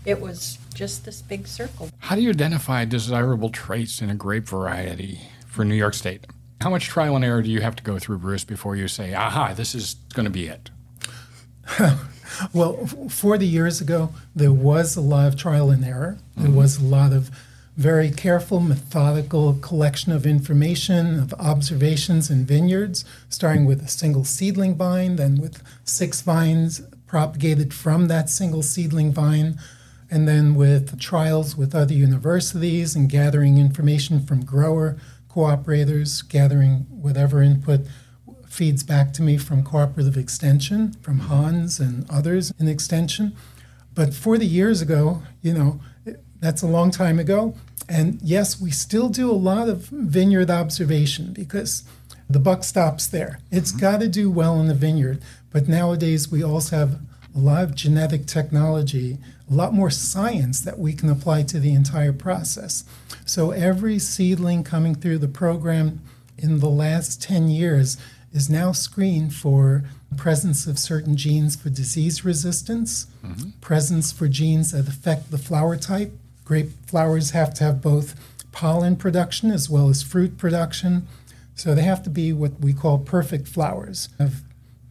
it 0.05 0.21
was 0.21 0.59
just 0.75 1.05
this 1.05 1.23
big 1.23 1.47
circle. 1.47 1.89
How 1.97 2.15
do 2.15 2.21
you 2.21 2.29
identify 2.29 2.85
desirable 2.85 3.49
traits 3.49 3.99
in 3.99 4.11
a 4.11 4.13
grape 4.13 4.47
variety 4.47 5.21
for 5.47 5.65
New 5.65 5.73
York 5.73 5.95
State? 5.95 6.27
How 6.61 6.69
much 6.69 6.85
trial 6.85 7.15
and 7.15 7.25
error 7.25 7.41
do 7.41 7.49
you 7.49 7.61
have 7.61 7.75
to 7.77 7.81
go 7.81 7.97
through, 7.97 8.19
Bruce, 8.19 8.43
before 8.43 8.75
you 8.75 8.87
say, 8.87 9.15
aha, 9.15 9.55
this 9.55 9.73
is 9.73 9.95
going 10.13 10.25
to 10.25 10.29
be 10.29 10.45
it? 10.45 10.69
well, 12.53 12.85
40 12.85 13.43
years 13.43 13.81
ago, 13.81 14.13
there 14.35 14.53
was 14.53 14.95
a 14.95 15.01
lot 15.01 15.27
of 15.27 15.35
trial 15.35 15.71
and 15.71 15.83
error. 15.83 16.19
There 16.37 16.45
mm-hmm. 16.45 16.57
was 16.57 16.77
a 16.77 16.85
lot 16.85 17.11
of 17.11 17.31
very 17.77 18.09
careful, 18.09 18.59
methodical 18.59 19.55
collection 19.55 20.11
of 20.11 20.25
information, 20.25 21.19
of 21.19 21.33
observations 21.33 22.29
in 22.29 22.45
vineyards, 22.45 23.03
starting 23.29 23.65
with 23.65 23.83
a 23.83 23.87
single 23.87 24.23
seedling 24.23 24.75
vine, 24.75 25.17
then 25.17 25.35
with 25.41 25.61
six 25.83 26.21
vines 26.21 26.81
propagated 27.05 27.73
from 27.73 28.07
that 28.07 28.29
single 28.29 28.63
seedling 28.63 29.11
vine, 29.11 29.59
and 30.09 30.27
then 30.27 30.55
with 30.55 30.99
trials 30.99 31.57
with 31.57 31.75
other 31.75 31.93
universities 31.93 32.95
and 32.95 33.09
gathering 33.09 33.57
information 33.57 34.25
from 34.25 34.45
grower 34.45 34.97
cooperators, 35.29 36.27
gathering 36.27 36.85
whatever 36.89 37.41
input 37.41 37.81
feeds 38.47 38.83
back 38.83 39.11
to 39.11 39.21
me 39.21 39.37
from 39.37 39.63
cooperative 39.63 40.15
extension, 40.15 40.93
from 41.01 41.19
Hans 41.19 41.79
and 41.79 42.09
others 42.09 42.53
in 42.57 42.69
extension. 42.69 43.35
But 43.93 44.13
40 44.13 44.45
years 44.45 44.81
ago, 44.81 45.23
you 45.41 45.53
know, 45.53 45.81
that's 46.45 46.61
a 46.61 46.67
long 46.67 46.91
time 46.91 47.19
ago. 47.19 47.55
And 47.89 48.19
yes, 48.21 48.59
we 48.59 48.71
still 48.71 49.09
do 49.09 49.29
a 49.29 49.33
lot 49.33 49.69
of 49.69 49.87
vineyard 49.87 50.49
observation 50.49 51.33
because 51.33 51.83
the 52.29 52.39
buck 52.39 52.63
stops 52.63 53.07
there. 53.07 53.39
It's 53.51 53.71
mm-hmm. 53.71 53.81
got 53.81 53.99
to 54.01 54.07
do 54.07 54.29
well 54.29 54.59
in 54.59 54.67
the 54.67 54.73
vineyard. 54.73 55.21
But 55.51 55.67
nowadays, 55.67 56.29
we 56.29 56.43
also 56.43 56.77
have 56.77 56.99
a 57.35 57.39
lot 57.39 57.63
of 57.63 57.75
genetic 57.75 58.25
technology, 58.25 59.17
a 59.49 59.53
lot 59.53 59.73
more 59.73 59.89
science 59.89 60.61
that 60.61 60.79
we 60.79 60.93
can 60.93 61.09
apply 61.09 61.43
to 61.43 61.59
the 61.59 61.73
entire 61.73 62.13
process. 62.13 62.83
So 63.25 63.51
every 63.51 63.99
seedling 63.99 64.63
coming 64.63 64.95
through 64.95 65.19
the 65.19 65.27
program 65.27 66.01
in 66.37 66.59
the 66.59 66.69
last 66.69 67.21
10 67.21 67.49
years 67.49 67.97
is 68.31 68.49
now 68.49 68.71
screened 68.71 69.33
for 69.33 69.83
presence 70.15 70.65
of 70.65 70.79
certain 70.79 71.15
genes 71.15 71.55
for 71.55 71.69
disease 71.69 72.25
resistance, 72.25 73.07
mm-hmm. 73.23 73.49
presence 73.61 74.11
for 74.11 74.27
genes 74.27 74.71
that 74.71 74.87
affect 74.87 75.31
the 75.31 75.37
flower 75.37 75.77
type, 75.77 76.11
Grape 76.45 76.69
flowers 76.87 77.31
have 77.31 77.53
to 77.55 77.63
have 77.63 77.81
both 77.81 78.15
pollen 78.51 78.95
production 78.95 79.51
as 79.51 79.69
well 79.69 79.89
as 79.89 80.01
fruit 80.01 80.37
production. 80.37 81.07
So 81.55 81.75
they 81.75 81.81
have 81.81 82.03
to 82.03 82.09
be 82.09 82.31
what 82.31 82.59
we 82.61 82.73
call 82.73 82.99
perfect 82.99 83.47
flowers 83.47 84.09
of 84.19 84.41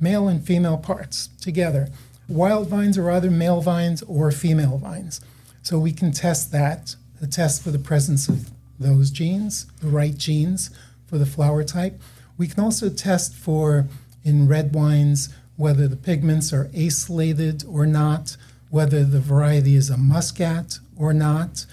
male 0.01 0.29
and 0.29 0.45
female 0.45 0.77
parts 0.77 1.29
together. 1.41 1.89
wild 2.29 2.69
vines 2.69 2.99
are 2.99 3.11
either 3.11 3.31
male 3.31 3.61
vines 3.61 4.03
or 4.03 4.31
female 4.31 4.79
vines. 4.79 5.21
So 5.63 5.79
we 5.79 5.93
can 5.93 6.11
test 6.13 6.53
that, 6.53 6.97
the 7.21 7.27
test 7.27 7.63
for 7.63 7.71
the 7.71 7.79
presence 7.79 8.29
of 8.29 8.51
those 8.79 9.11
genes, 9.11 9.67
the 9.81 9.89
right 9.89 10.17
genes 10.17 10.71
for 11.07 11.19
the 11.19 11.27
flower 11.27 11.65
type. 11.65 12.01
We 12.37 12.49
can 12.49 12.63
also 12.63 12.89
test 12.91 13.35
for, 13.35 13.87
in 14.25 14.49
red 14.49 14.75
wines, 14.75 15.29
whether 15.57 15.87
the 15.87 15.97
pigments 15.97 16.53
are 16.53 16.67
acylated 16.67 17.65
or 17.69 17.87
not, 17.87 18.37
whether 18.75 19.05
the 19.05 19.21
variety 19.21 19.77
is 19.77 19.89
a 19.89 19.97
muscat 19.97 20.81
or 20.97 21.15
not. 21.15 21.65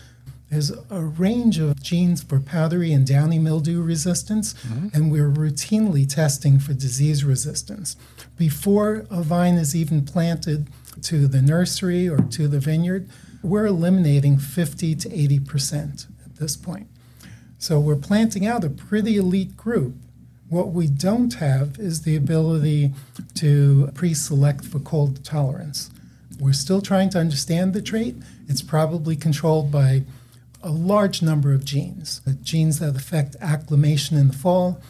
There's 0.52 0.72
a 0.92 1.02
range 1.02 1.58
of 1.58 1.82
genes 1.82 2.22
for 2.22 2.40
powdery 2.40 2.94
and 2.94 3.08
downy 3.08 3.40
mildew 3.40 3.82
resistance, 3.82 4.54
mm-hmm. 4.54 4.90
and 4.94 5.12
we're 5.12 5.32
routinely 5.32 6.08
testing 6.08 6.60
for 6.60 6.74
disease 6.76 7.24
resistance. 7.24 7.96
Before 8.38 9.08
a 9.10 9.24
vine 9.24 9.56
is 9.56 9.76
even 9.76 10.06
planted 10.06 10.68
to 11.02 11.28
the 11.28 11.42
nursery 11.42 12.08
or 12.08 12.18
to 12.18 12.48
the 12.48 12.60
vineyard, 12.60 13.10
we're 13.42 13.66
eliminating 13.66 14.38
50 14.38 14.94
to 14.94 15.12
80 15.12 15.40
percent 15.40 16.06
at 16.24 16.36
this 16.36 16.56
point. 16.56 16.86
So 17.58 17.80
we're 17.80 17.96
planting 17.96 18.46
out 18.46 18.64
a 18.64 18.70
pretty 18.70 19.18
elite 19.18 19.58
group. 19.58 19.96
What 20.50 20.68
we 20.68 20.86
don't 20.86 21.34
have 21.36 21.80
is 21.80 22.04
the 22.04 22.16
ability 22.16 22.94
to 23.36 23.90
pre 23.96 24.14
select 24.14 24.66
for 24.66 24.78
cold 24.78 25.26
tolerance. 25.26 25.90
We're 26.42 26.54
still 26.54 26.82
trying 26.82 27.12
to 27.12 27.20
understand 27.20 27.76
the 27.76 27.84
trait. 27.84 28.16
It's 28.48 28.64
probably 28.64 29.16
controlled 29.16 29.72
by 29.72 30.06
a 30.64 30.72
large 30.72 31.22
number 31.22 31.54
of 31.54 31.64
genes, 31.64 32.20
genes 32.42 32.80
that 32.80 32.96
affect 32.96 33.36
acclimation 33.40 34.18
in 34.18 34.30
the 34.30 34.34
fall, 34.34 34.82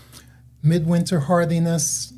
midwinter 0.63 1.19
hardiness 1.19 2.13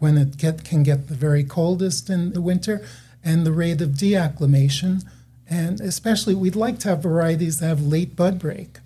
when 0.00 0.18
it 0.18 0.36
get, 0.36 0.64
can 0.64 0.82
get 0.82 1.08
the 1.08 1.14
very 1.14 1.44
coldest 1.44 2.10
in 2.10 2.34
the 2.34 2.42
winter, 2.42 2.86
and 3.24 3.46
the 3.46 3.52
rate 3.52 3.80
of 3.80 3.90
deacclimation. 3.90 5.02
And 5.48 5.80
especially, 5.80 6.34
we'd 6.34 6.54
like 6.54 6.78
to 6.80 6.90
have 6.90 7.02
varieties 7.02 7.60
that 7.60 7.68
have 7.68 7.80
late 7.80 8.16
bud 8.16 8.38
break. 8.38 8.80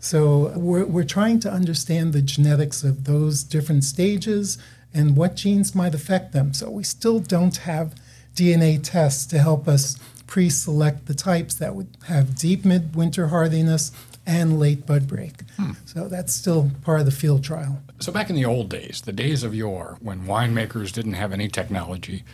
So 0.00 0.50
we're, 0.56 0.86
we're 0.86 1.04
trying 1.04 1.40
to 1.40 1.52
understand 1.52 2.14
the 2.14 2.22
genetics 2.22 2.82
of 2.82 3.04
those 3.04 3.44
different 3.44 3.84
stages 3.84 4.56
and 4.94 5.14
what 5.14 5.36
genes 5.36 5.74
might 5.74 5.94
affect 5.94 6.32
them. 6.32 6.54
So 6.54 6.70
we 6.70 6.84
still 6.84 7.20
don't 7.20 7.58
have 7.58 7.94
DNA 8.36 8.78
tests 8.82 9.26
to 9.26 9.38
help 9.38 9.66
us 9.66 9.98
pre 10.26 10.50
select 10.50 11.06
the 11.06 11.14
types 11.14 11.54
that 11.54 11.74
would 11.74 11.88
have 12.06 12.36
deep 12.36 12.64
midwinter 12.64 13.28
hardiness 13.28 13.92
and 14.26 14.58
late 14.58 14.86
bud 14.86 15.06
break. 15.06 15.42
Hmm. 15.56 15.72
So 15.84 16.08
that's 16.08 16.34
still 16.34 16.70
part 16.82 17.00
of 17.00 17.06
the 17.06 17.12
field 17.12 17.44
trial. 17.44 17.80
So, 17.98 18.12
back 18.12 18.28
in 18.28 18.36
the 18.36 18.44
old 18.44 18.68
days, 18.68 19.02
the 19.04 19.12
days 19.12 19.42
of 19.42 19.54
yore, 19.54 19.96
when 20.00 20.26
winemakers 20.26 20.92
didn't 20.92 21.14
have 21.14 21.32
any 21.32 21.48
technology, 21.48 22.24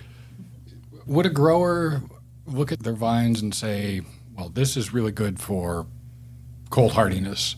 would 1.07 1.27
a 1.27 1.31
grower 1.31 2.03
look 2.47 2.73
at 2.73 2.81
their 2.81 2.95
vines 2.95 3.41
and 3.41 3.55
say, 3.55 4.01
well, 4.37 4.49
this 4.49 4.77
is 4.77 4.93
really 4.93 5.13
good 5.13 5.39
for 5.39 5.87
cold 6.71 6.93
hardiness, 6.93 7.55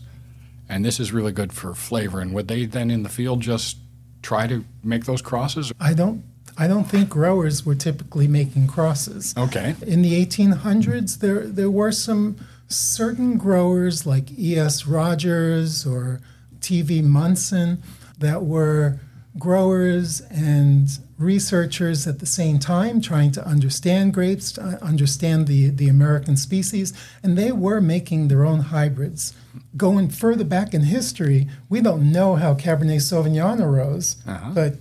and 0.69 0.85
this 0.85 0.99
is 0.99 1.11
really 1.11 1.31
good 1.31 1.51
for 1.51 1.73
flavor? 1.73 2.19
And 2.19 2.33
would 2.33 2.47
they 2.47 2.65
then 2.65 2.91
in 2.91 3.01
the 3.01 3.09
field 3.09 3.41
just 3.41 3.77
try 4.21 4.45
to 4.45 4.63
make 4.83 5.05
those 5.05 5.21
crosses? 5.21 5.71
I 5.79 5.93
don't 5.93 6.23
I 6.57 6.67
don't 6.67 6.85
think 6.85 7.09
growers 7.09 7.65
were 7.65 7.75
typically 7.75 8.27
making 8.27 8.67
crosses. 8.67 9.33
Okay. 9.37 9.75
In 9.85 10.01
the 10.01 10.25
1800s, 10.25 11.19
there 11.19 11.47
there 11.47 11.71
were 11.71 11.91
some 11.91 12.37
certain 12.67 13.37
growers 13.37 14.05
like 14.05 14.37
E.S. 14.37 14.87
Rogers 14.87 15.85
or 15.85 16.21
T.V. 16.61 17.01
Munson 17.01 17.83
that 18.19 18.43
were 18.43 18.99
growers 19.37 20.21
and 20.31 20.87
researchers 21.17 22.07
at 22.07 22.19
the 22.19 22.25
same 22.25 22.59
time 22.59 23.01
trying 23.01 23.31
to 23.31 23.45
understand 23.45 24.13
grapes, 24.13 24.51
to 24.53 24.61
understand 24.83 25.47
the, 25.47 25.69
the 25.69 25.89
American 25.89 26.35
species, 26.37 26.93
and 27.23 27.37
they 27.37 27.51
were 27.51 27.81
making 27.81 28.27
their 28.27 28.45
own 28.45 28.59
hybrids. 28.59 29.33
Going 29.77 30.09
further 30.09 30.43
back 30.43 30.73
in 30.73 30.83
history, 30.83 31.47
we 31.69 31.81
don't 31.81 32.11
know 32.11 32.35
how 32.35 32.53
Cabernet 32.53 33.01
Sauvignon 33.01 33.61
arose, 33.61 34.17
uh-huh. 34.25 34.51
but 34.53 34.75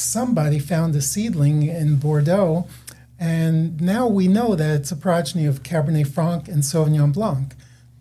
somebody 0.00 0.58
found 0.58 0.94
a 0.96 1.02
seedling 1.02 1.62
in 1.64 1.96
Bordeaux, 1.96 2.66
and 3.18 3.80
now 3.80 4.06
we 4.06 4.28
know 4.28 4.54
that 4.54 4.80
it's 4.80 4.90
a 4.90 4.96
progeny 4.96 5.46
of 5.46 5.62
Cabernet 5.62 6.08
Franc 6.08 6.48
and 6.48 6.62
Sauvignon 6.62 7.12
Blanc. 7.12 7.54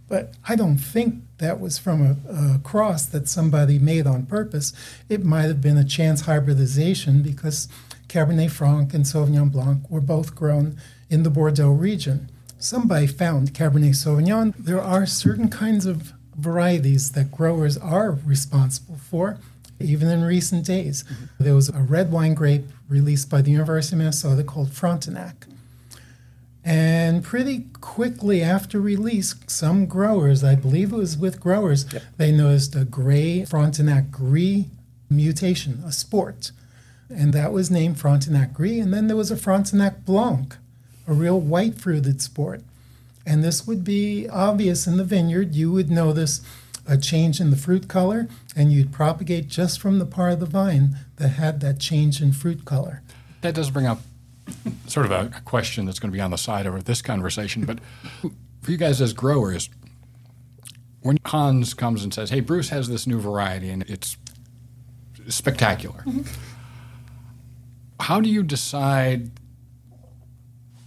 But 0.07 0.33
I 0.47 0.55
don't 0.55 0.77
think 0.77 1.23
that 1.37 1.59
was 1.59 1.77
from 1.77 2.01
a, 2.01 2.55
a, 2.55 2.59
cross 2.59 3.05
that 3.05 3.29
somebody 3.29 3.77
made 3.77 4.07
on 4.07 4.25
purpose. 4.25 4.73
It 5.07 5.23
might 5.23 5.43
have 5.43 5.61
been 5.61 5.77
a 5.77 5.83
chance 5.83 6.21
hybridization 6.21 7.21
because 7.21 7.67
Cabernet 8.07 8.49
Franc 8.49 8.93
and 8.93 9.05
Sauvignon 9.05 9.51
Blanc 9.51 9.89
were 9.89 10.01
both 10.01 10.33
grown 10.35 10.77
in 11.09 11.23
the 11.23 11.29
Bordeaux 11.29 11.71
region. 11.71 12.31
Somebody 12.57 13.07
found 13.07 13.53
Cabernet 13.53 13.95
Sauvignon. 13.95 14.53
There 14.57 14.81
are 14.81 15.05
certain 15.05 15.49
kinds 15.49 15.85
of 15.85 16.13
varieties 16.35 17.11
that 17.11 17.31
growers 17.31 17.77
are 17.77 18.11
responsible 18.11 18.97
for 18.97 19.37
even 19.79 20.09
in 20.09 20.23
recent 20.23 20.65
days. 20.65 21.03
Mm-hmm. 21.03 21.43
There 21.43 21.55
was 21.55 21.69
a 21.69 21.79
red 21.79 22.11
wine 22.11 22.33
grape 22.33 22.65
released 22.87 23.29
by 23.29 23.41
the 23.41 23.51
University 23.51 23.95
of 23.95 23.99
Minnesota 23.99 24.43
called 24.43 24.71
Frontenac. 24.71 25.45
And 26.63 27.23
pretty 27.23 27.65
quickly 27.79 28.43
after 28.43 28.79
release, 28.79 29.33
some 29.47 29.85
growers, 29.85 30.43
I 30.43 30.55
believe 30.55 30.91
it 30.91 30.97
was 30.97 31.17
with 31.17 31.39
growers, 31.39 31.91
yep. 31.91 32.03
they 32.17 32.31
noticed 32.31 32.75
a 32.75 32.85
gray 32.85 33.45
Frontenac 33.45 34.11
Gris 34.11 34.65
mutation, 35.09 35.81
a 35.85 35.91
sport. 35.91 36.51
And 37.09 37.33
that 37.33 37.51
was 37.51 37.71
named 37.71 37.99
Frontenac 37.99 38.53
Gris. 38.53 38.83
And 38.83 38.93
then 38.93 39.07
there 39.07 39.17
was 39.17 39.31
a 39.31 39.37
Frontenac 39.37 40.05
Blanc, 40.05 40.57
a 41.07 41.13
real 41.13 41.39
white 41.39 41.75
fruited 41.75 42.21
sport. 42.21 42.61
And 43.25 43.43
this 43.43 43.65
would 43.65 43.83
be 43.83 44.27
obvious 44.29 44.85
in 44.85 44.97
the 44.97 45.03
vineyard. 45.03 45.55
You 45.55 45.71
would 45.71 45.89
notice 45.89 46.41
a 46.89 46.97
change 46.97 47.39
in 47.39 47.51
the 47.51 47.55
fruit 47.55 47.87
color, 47.87 48.27
and 48.55 48.73
you'd 48.73 48.91
propagate 48.91 49.47
just 49.47 49.79
from 49.79 49.99
the 49.99 50.05
part 50.05 50.33
of 50.33 50.39
the 50.39 50.45
vine 50.47 50.97
that 51.17 51.29
had 51.29 51.59
that 51.61 51.79
change 51.79 52.21
in 52.21 52.33
fruit 52.33 52.65
color. 52.65 53.03
That 53.41 53.53
does 53.53 53.69
bring 53.69 53.85
up 53.85 54.01
sort 54.87 55.05
of 55.05 55.11
a 55.11 55.41
question 55.45 55.85
that's 55.85 55.99
going 55.99 56.11
to 56.11 56.15
be 56.15 56.21
on 56.21 56.31
the 56.31 56.37
side 56.37 56.65
of 56.65 56.85
this 56.85 57.03
conversation, 57.03 57.65
but 57.65 57.79
for 58.61 58.71
you 58.71 58.77
guys 58.77 58.99
as 58.99 59.13
growers, 59.13 59.69
when 61.01 61.19
Hans 61.25 61.75
comes 61.75 62.03
and 62.03 62.11
says, 62.13 62.31
"Hey, 62.31 62.39
Bruce 62.39 62.69
has 62.69 62.89
this 62.89 63.05
new 63.05 63.19
variety 63.19 63.69
and 63.69 63.83
it's 63.83 64.17
spectacular," 65.27 66.03
mm-hmm. 66.05 66.23
how 67.99 68.19
do 68.19 68.29
you 68.29 68.41
decide 68.41 69.29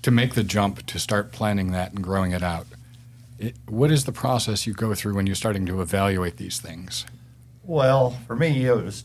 to 0.03 0.11
make 0.11 0.35
the 0.35 0.43
jump 0.43 0.85
to 0.87 0.99
start 0.99 1.31
planting 1.31 1.71
that 1.71 1.93
and 1.93 2.03
growing 2.03 2.33
it 2.33 2.43
out? 2.43 2.67
It, 3.43 3.57
what 3.69 3.91
is 3.91 4.05
the 4.05 4.13
process 4.13 4.69
you 4.69 4.73
go 4.73 4.95
through 4.95 5.15
when 5.15 5.27
you're 5.27 5.35
starting 5.35 5.67
to 5.67 5.83
evaluate 5.83 6.37
these 6.37 6.61
things? 6.61 7.05
Well, 7.65 8.17
for 8.29 8.37
me, 8.37 8.65
it 8.65 8.77
was 8.77 9.05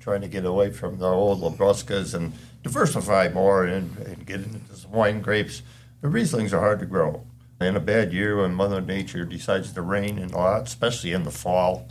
trying 0.00 0.22
to 0.22 0.28
get 0.28 0.44
away 0.44 0.72
from 0.72 0.98
the 0.98 1.06
old 1.06 1.40
Labruscas 1.40 2.12
and 2.12 2.32
diversify 2.64 3.28
more 3.28 3.64
and, 3.64 3.96
and 3.98 4.26
get 4.26 4.40
into 4.40 4.74
some 4.74 4.90
wine 4.90 5.20
grapes. 5.20 5.62
The 6.00 6.08
Rieslings 6.08 6.52
are 6.52 6.58
hard 6.58 6.80
to 6.80 6.86
grow. 6.86 7.24
In 7.60 7.76
a 7.76 7.80
bad 7.80 8.12
year 8.12 8.38
when 8.38 8.54
Mother 8.54 8.80
Nature 8.80 9.24
decides 9.24 9.72
to 9.72 9.82
rain 9.82 10.18
a 10.18 10.36
lot, 10.36 10.62
especially 10.62 11.12
in 11.12 11.22
the 11.22 11.30
fall, 11.30 11.86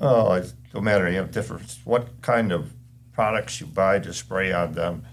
oh, 0.00 0.32
it 0.32 0.54
no 0.72 0.80
matter 0.80 1.10
you 1.10 1.18
have 1.18 1.32
different 1.32 1.78
what 1.84 2.22
kind 2.22 2.50
of 2.50 2.72
products 3.12 3.60
you 3.60 3.66
buy 3.66 3.98
to 3.98 4.14
spray 4.14 4.52
on 4.52 4.72
them. 4.72 5.04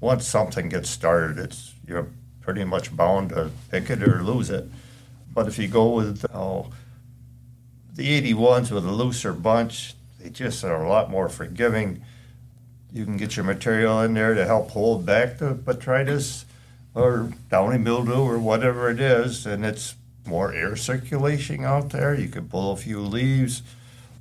Once 0.00 0.26
something 0.26 0.68
gets 0.68 0.90
started, 0.90 1.38
it's 1.38 1.74
you're 1.86 2.08
pretty 2.44 2.62
much 2.62 2.94
bound 2.94 3.30
to 3.30 3.50
pick 3.70 3.88
it 3.88 4.02
or 4.02 4.22
lose 4.22 4.50
it. 4.50 4.68
But 5.32 5.48
if 5.48 5.58
you 5.58 5.66
go 5.66 5.88
with 5.88 6.24
oh, 6.32 6.70
the 7.94 8.22
81s 8.22 8.70
with 8.70 8.84
a 8.84 8.92
looser 8.92 9.32
bunch, 9.32 9.94
they 10.20 10.28
just 10.28 10.62
are 10.62 10.84
a 10.84 10.88
lot 10.88 11.10
more 11.10 11.28
forgiving. 11.28 12.02
You 12.92 13.04
can 13.04 13.16
get 13.16 13.36
your 13.36 13.44
material 13.44 14.00
in 14.02 14.14
there 14.14 14.34
to 14.34 14.44
help 14.44 14.70
hold 14.70 15.04
back 15.04 15.38
the 15.38 15.54
botrytis 15.54 16.44
or 16.94 17.32
downy 17.50 17.78
mildew 17.78 18.22
or 18.22 18.38
whatever 18.38 18.90
it 18.90 19.00
is, 19.00 19.46
and 19.46 19.64
it's 19.64 19.96
more 20.26 20.52
air 20.52 20.76
circulation 20.76 21.64
out 21.64 21.90
there. 21.90 22.14
You 22.14 22.28
can 22.28 22.48
pull 22.48 22.72
a 22.72 22.76
few 22.76 23.00
leaves. 23.00 23.62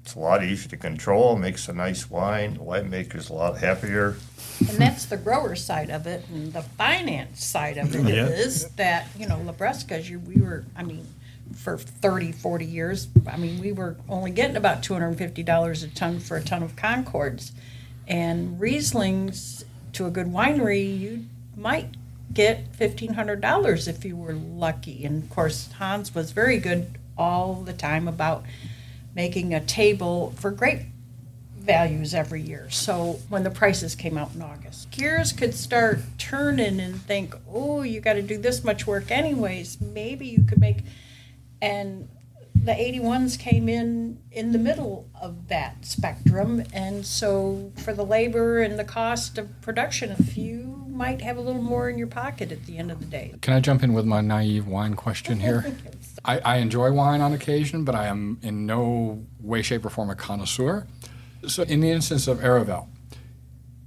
It's 0.04 0.16
a 0.16 0.20
lot 0.20 0.44
easier 0.44 0.70
to 0.70 0.78
control. 0.78 1.36
Makes 1.36 1.68
a 1.68 1.74
nice 1.74 2.10
wine. 2.10 2.54
The 2.54 2.60
winemaker's 2.60 3.30
a 3.30 3.34
lot 3.34 3.58
happier 3.58 4.18
and 4.60 4.78
that's 4.78 5.06
the 5.06 5.18
grower 5.18 5.56
side 5.56 5.90
of 5.90 6.08
it, 6.08 6.26
and 6.30 6.54
the 6.54 6.62
finance 6.62 7.44
side 7.44 7.78
of 7.78 7.94
it 7.96 8.14
yeah. 8.14 8.26
is 8.28 8.70
that 8.72 9.08
you 9.18 9.28
know 9.28 9.38
Labrusca, 9.38 10.04
you 10.08 10.20
we 10.20 10.42
were, 10.42 10.66
I 10.76 10.84
mean, 10.84 11.08
for 11.56 11.78
30, 11.78 12.32
40 12.32 12.66
years, 12.66 13.08
I 13.28 13.38
mean, 13.38 13.60
we 13.60 13.72
were 13.72 13.98
only 14.10 14.32
getting 14.32 14.56
about 14.56 14.84
two 14.84 14.94
hundred 14.94 15.10
and 15.10 15.18
fifty 15.18 15.44
dollars 15.44 15.84
a 15.84 15.88
ton 15.90 16.20
for 16.20 16.38
a 16.38 16.44
ton 16.44 16.64
of 16.64 16.76
Concords, 16.76 17.52
and 18.08 18.60
Rieslings 18.60 19.64
to 19.94 20.06
a 20.06 20.12
good 20.12 20.28
winery, 20.28 21.00
you 21.00 21.26
might 21.56 21.96
get 22.34 22.68
fifteen 22.76 23.14
hundred 23.14 23.42
dollars 23.42 23.88
if 23.88 24.06
you 24.06 24.16
were 24.16 24.34
lucky. 24.34 25.06
And 25.06 25.24
of 25.24 25.30
course, 25.30 25.72
Hans 25.74 26.14
was 26.14 26.32
very 26.32 26.58
good 26.58 26.98
all 27.18 27.56
the 27.56 27.74
time 27.74 28.08
about 28.08 28.44
making 29.16 29.54
a 29.54 29.60
table 29.60 30.34
for 30.38 30.52
grape 30.52 30.82
values 31.58 32.14
every 32.14 32.42
year. 32.42 32.70
So 32.70 33.20
when 33.30 33.44
the 33.44 33.50
prices 33.50 33.96
came 33.96 34.18
out 34.18 34.32
in 34.36 34.42
August, 34.42 34.92
gears 34.92 35.32
could 35.32 35.54
start 35.54 36.00
turning 36.18 36.80
and 36.80 37.02
think, 37.02 37.36
oh, 37.50 37.84
you 37.84 38.02
got 38.02 38.14
to 38.14 38.22
do 38.22 38.38
this 38.38 38.64
much 38.64 38.86
work 38.86 39.12
anyways. 39.12 39.80
Maybe 39.80 40.28
you 40.28 40.44
could 40.44 40.60
make, 40.60 40.84
and 41.62 42.10
the 42.54 42.74
81s 42.74 43.40
came 43.40 43.70
in 43.70 44.20
in 44.32 44.52
the 44.52 44.60
middle 44.60 45.10
of 45.20 45.48
that 45.48 45.86
spectrum. 45.86 46.64
And 46.74 47.06
so 47.06 47.72
for 47.78 47.94
the 47.94 48.06
labor 48.06 48.62
and 48.62 48.78
the 48.78 48.84
cost 48.84 49.38
of 49.38 49.62
production, 49.62 50.12
if 50.12 50.38
you 50.38 50.84
might 50.90 51.22
have 51.22 51.38
a 51.38 51.42
little 51.42 51.62
more 51.62 51.90
in 51.90 51.98
your 51.98 52.08
pocket 52.08 52.52
at 52.52 52.66
the 52.66 52.78
end 52.78 52.92
of 52.92 53.00
the 53.00 53.06
day. 53.06 53.34
Can 53.42 53.54
I 53.54 53.60
jump 53.60 53.84
in 53.84 53.94
with 53.94 54.06
my 54.06 54.22
naive 54.22 54.68
wine 54.68 54.96
question 54.96 55.40
here? 55.40 55.76
I, 56.26 56.40
I 56.40 56.56
enjoy 56.58 56.92
wine 56.92 57.22
on 57.22 57.34
occasion, 57.34 57.84
but 57.84 57.96
I 57.96 58.08
am 58.08 58.40
in 58.42 58.66
no 58.66 59.26
way, 59.40 59.62
shape, 59.62 59.86
or 59.86 59.90
form 59.90 60.10
a 60.10 60.16
connoisseur. 60.16 60.88
So, 61.48 61.64
in 61.64 61.82
the 61.82 61.92
instance 61.92 62.28
of 62.28 62.40
Aravelle, 62.40 62.88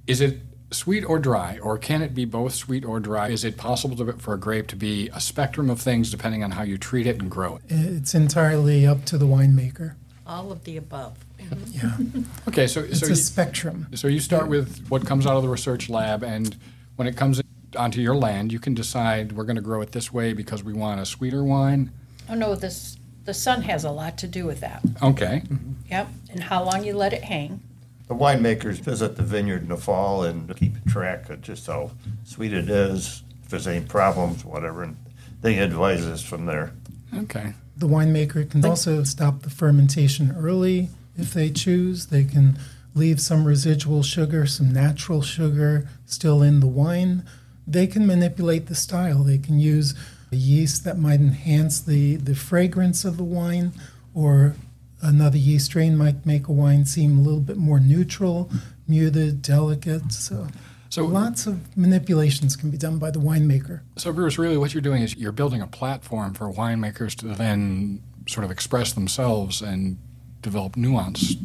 is 0.07 0.21
it 0.21 0.40
sweet 0.71 1.05
or 1.05 1.19
dry, 1.19 1.59
or 1.62 1.78
can 1.78 2.02
it 2.02 2.14
be 2.14 2.25
both 2.25 2.55
sweet 2.55 2.85
or 2.85 3.00
dry? 3.00 3.28
Is 3.28 3.45
it 3.45 3.57
possible 3.57 3.97
to, 3.97 4.12
for 4.14 4.35
a 4.35 4.38
grape 4.38 4.66
to 4.69 4.76
be 4.76 5.09
a 5.14 5.21
spectrum 5.21 5.71
of 5.71 5.81
things 5.81 6.11
depending 6.11 6.45
on 6.45 6.50
how 6.52 6.62
you 6.62 6.76
treat 6.76 7.07
it 7.07 7.21
and 7.21 7.31
grow 7.31 7.57
it? 7.57 7.62
It's 7.69 8.14
entirely 8.14 8.87
up 8.87 9.05
to 9.07 9.16
the 9.19 9.26
winemaker. 9.26 9.95
All 10.26 10.52
of 10.52 10.64
the 10.64 10.76
above. 10.76 11.25
Yeah, 11.69 11.97
Okay, 12.49 12.66
so 12.66 12.81
it's 12.81 13.00
so 13.00 13.07
a 13.07 13.11
you, 13.11 13.14
spectrum. 13.14 13.87
so 13.95 14.09
you 14.09 14.19
start 14.19 14.49
with 14.49 14.87
what 14.88 15.07
comes 15.07 15.26
out 15.26 15.37
of 15.37 15.43
the 15.43 15.49
research 15.49 15.88
lab, 15.88 16.23
and 16.23 16.57
when 16.97 17.07
it 17.07 17.16
comes 17.16 17.40
onto 17.76 18.00
your 18.00 18.16
land, 18.16 18.52
you 18.52 18.59
can 18.59 18.75
decide 18.75 19.33
we're 19.33 19.45
going 19.45 19.57
to 19.57 19.62
grow 19.62 19.81
it 19.81 19.93
this 19.93 20.12
way 20.12 20.33
because 20.33 20.64
we 20.64 20.73
want 20.73 21.00
a 21.00 21.07
sweeter 21.07 21.45
wine. 21.45 21.93
Oh, 22.28 22.35
no, 22.35 22.54
this, 22.54 22.97
the 23.25 23.35
sun 23.35 23.62
has 23.62 23.85
a 23.85 23.90
lot 23.90 24.18
to 24.18 24.26
do 24.28 24.45
with 24.47 24.61
that. 24.61 24.83
Okay, 25.02 25.42
Yep, 25.90 26.09
and 26.30 26.42
how 26.42 26.64
long 26.64 26.85
you 26.85 26.97
let 26.97 27.12
it 27.12 27.23
hang. 27.25 27.61
The 28.09 28.14
winemakers 28.14 28.78
visit 28.80 29.16
the 29.16 29.23
vineyard 29.23 29.62
in 29.62 29.68
the 29.68 29.76
fall 29.76 30.25
and 30.25 30.54
keep 30.56 30.85
track 30.87 31.30
of 31.30 31.42
just 31.42 31.66
how 31.66 31.92
sweet 32.25 32.52
it 32.52 32.68
is, 32.68 33.23
if 33.42 33.50
there's 33.50 33.66
any 33.66 33.85
problems, 33.85 34.45
whatever, 34.45 34.83
and 34.83 34.97
they 35.42 35.59
advise 35.59 36.04
us 36.06 36.23
from 36.23 36.47
there. 36.47 36.73
okay. 37.18 37.52
The 37.76 37.87
winemaker 37.87 38.50
can 38.50 38.64
also 38.64 39.04
stop 39.04 39.42
the 39.42 39.50
fermentation 39.50 40.35
early 40.38 40.88
if 41.18 41.35
they 41.35 41.50
choose. 41.50 42.06
They 42.06 42.25
can 42.25 42.59
leave 42.95 43.21
some 43.21 43.45
residual 43.45 44.02
sugar, 44.02 44.47
some 44.47 44.73
natural 44.73 45.21
sugar 45.21 45.87
still 46.06 46.42
in 46.42 46.61
the 46.61 46.66
wine. 46.66 47.23
They 47.66 47.87
can 47.87 48.06
manipulate 48.06 48.66
the 48.66 48.75
style. 48.75 49.23
They 49.25 49.37
can 49.37 49.59
use 49.61 49.95
a 50.33 50.37
yeast 50.37 50.85
that 50.85 50.99
might 50.99 51.21
enhance 51.21 51.80
the, 51.80 52.16
the 52.16 52.35
fragrance 52.35 53.04
of 53.04 53.16
the 53.16 53.25
wine, 53.25 53.73
or 54.14 54.54
another 55.02 55.38
yeast 55.38 55.66
strain 55.66 55.97
might 55.97 56.25
make 56.26 56.49
a 56.49 56.52
wine 56.52 56.85
seem 56.85 57.18
a 57.18 57.21
little 57.21 57.40
bit 57.40 57.56
more 57.56 57.78
neutral, 57.78 58.50
muted, 58.88 59.42
delicate. 59.42 60.12
So, 60.12 60.49
So 60.88 61.04
lots 61.04 61.47
of 61.47 61.76
manipulations 61.76 62.56
can 62.56 62.71
be 62.71 62.78
done 62.78 62.99
by 62.99 63.11
the 63.11 63.18
winemaker. 63.21 63.80
So, 63.97 64.12
Bruce, 64.12 64.38
really 64.38 64.56
what 64.56 64.75
you're 64.75 64.80
doing 64.80 65.02
is 65.02 65.16
you're 65.16 65.33
building 65.33 65.61
a 65.61 65.66
platform 65.66 66.35
for 66.35 66.50
winemakers 66.50 67.14
to 67.16 67.26
then 67.28 68.02
sort 68.26 68.45
of 68.45 68.50
express 68.50 68.92
themselves 68.92 69.62
and 69.62 69.99
develop 70.42 70.76
nuance 70.76 71.37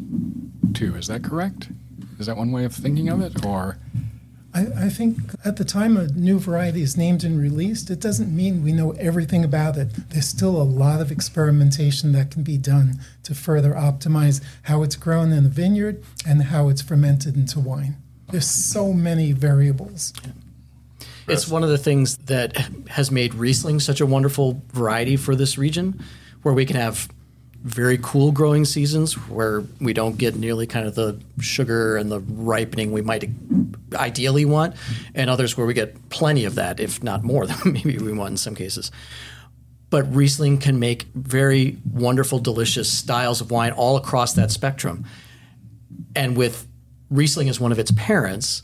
to. 0.74 0.96
Is 0.96 1.08
that 1.08 1.24
correct? 1.24 1.70
Is 2.20 2.26
that 2.28 2.38
one 2.38 2.52
way 2.52 2.66
of 2.66 2.74
thinking 2.74 3.10
of 3.10 3.22
it? 3.22 3.46
Or, 3.46 3.78
I, 4.54 4.86
I 4.86 4.90
think 4.90 5.18
at 5.46 5.56
the 5.58 5.64
time 5.64 5.96
a 5.96 6.08
new 6.08 6.38
variety 6.40 6.82
is 6.82 6.98
named 6.98 7.24
and 7.24 7.40
released, 7.40 7.90
it 7.90 8.00
doesn't 8.00 8.36
mean 8.36 8.64
we 8.64 8.74
know 8.74 8.92
everything 8.92 9.44
about 9.44 9.78
it. 9.78 10.10
There's 10.10 10.28
still 10.28 10.62
a 10.62 10.64
lot 10.64 11.00
of 11.00 11.12
experimentation 11.12 12.12
that 12.12 12.32
can 12.32 12.44
be 12.44 12.58
done 12.58 13.00
to 13.24 13.34
further 13.34 13.74
optimize 13.74 14.42
how 14.64 14.84
it's 14.84 14.96
grown 14.96 15.32
in 15.32 15.44
the 15.44 15.50
vineyard 15.50 16.04
and 16.26 16.44
how 16.44 16.70
it's 16.70 16.82
fermented 16.82 17.36
into 17.36 17.60
wine. 17.60 17.96
There's 18.30 18.48
so 18.48 18.94
many 18.94 19.32
variables. 19.32 20.14
It's 21.28 21.48
one 21.48 21.64
of 21.64 21.70
the 21.70 21.78
things 21.78 22.18
that 22.18 22.58
has 22.90 23.12
made 23.12 23.34
Riesling 23.36 23.80
such 23.80 24.02
a 24.02 24.06
wonderful 24.06 24.62
variety 24.74 25.16
for 25.16 25.36
this 25.36 25.58
region, 25.58 26.04
where 26.42 26.54
we 26.54 26.66
can 26.66 26.76
have 26.76 27.08
very 27.64 28.00
cool 28.02 28.32
growing 28.32 28.66
seasons 28.66 29.14
where 29.30 29.64
we 29.80 29.94
don't 29.94 30.18
get 30.18 30.36
nearly 30.36 30.66
kind 30.66 30.88
of 30.88 30.96
the 30.96 31.20
sugar 31.40 31.96
and 31.96 32.12
the 32.12 32.20
ripening 32.20 32.92
we 32.92 33.02
might 33.02 33.30
ideally 33.94 34.46
want, 34.46 34.76
and 35.14 35.30
others 35.30 35.56
where 35.56 35.68
we 35.68 35.74
get 35.74 36.10
plenty 36.10 36.46
of 36.46 36.56
that, 36.56 36.80
if 36.80 37.04
not 37.04 37.24
more 37.24 37.46
than 37.46 37.58
maybe 37.74 37.98
we 37.98 38.14
want 38.14 38.32
in 38.32 38.38
some 38.38 38.56
cases. 38.56 38.92
But 39.92 40.04
Riesling 40.14 40.58
can 40.58 40.80
make 40.80 41.04
very 41.14 41.78
wonderful, 41.92 42.40
delicious 42.40 42.92
styles 42.92 43.42
of 43.42 43.52
wine 43.52 43.74
all 43.74 43.98
across 43.98 44.34
that 44.34 44.50
spectrum. 44.50 45.06
And 46.16 46.36
with 46.38 46.68
Riesling 47.10 47.50
as 47.50 47.60
one 47.60 47.72
of 47.72 47.80
its 47.80 47.92
parents, 47.92 48.64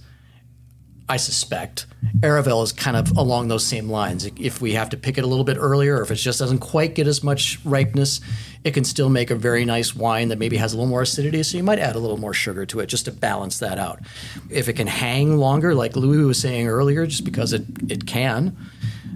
I 1.10 1.18
suspect 1.18 1.86
Aravelle 2.20 2.64
is 2.64 2.74
kind 2.74 2.98
of 2.98 3.16
along 3.18 3.48
those 3.48 3.66
same 3.66 3.90
lines. 3.90 4.26
If 4.26 4.62
we 4.62 4.74
have 4.74 4.90
to 4.90 4.98
pick 4.98 5.18
it 5.18 5.24
a 5.24 5.28
little 5.28 5.46
bit 5.46 5.58
earlier, 5.58 5.98
or 5.98 6.02
if 6.02 6.12
it 6.12 6.16
just 6.16 6.40
doesn't 6.40 6.60
quite 6.60 6.96
get 6.96 7.08
as 7.08 7.24
much 7.24 7.60
ripeness, 7.64 8.20
it 8.64 8.72
can 8.74 8.84
still 8.84 9.08
make 9.08 9.32
a 9.32 9.36
very 9.36 9.64
nice 9.64 9.96
wine 9.96 10.28
that 10.30 10.38
maybe 10.38 10.58
has 10.58 10.74
a 10.74 10.76
little 10.76 10.90
more 10.90 11.04
acidity. 11.04 11.44
So 11.44 11.58
you 11.58 11.64
might 11.64 11.80
add 11.80 11.96
a 11.96 12.00
little 12.00 12.18
more 12.18 12.34
sugar 12.34 12.66
to 12.66 12.82
it 12.82 12.88
just 12.88 13.06
to 13.06 13.12
balance 13.12 13.60
that 13.60 13.80
out. 13.80 14.02
If 14.50 14.68
it 14.68 14.74
can 14.74 14.88
hang 14.88 15.38
longer, 15.38 15.74
like 15.74 15.96
Louis 15.96 16.26
was 16.26 16.40
saying 16.40 16.68
earlier, 16.68 17.08
just 17.08 17.24
because 17.24 17.54
it, 17.54 17.64
it 17.88 18.06
can, 18.06 18.58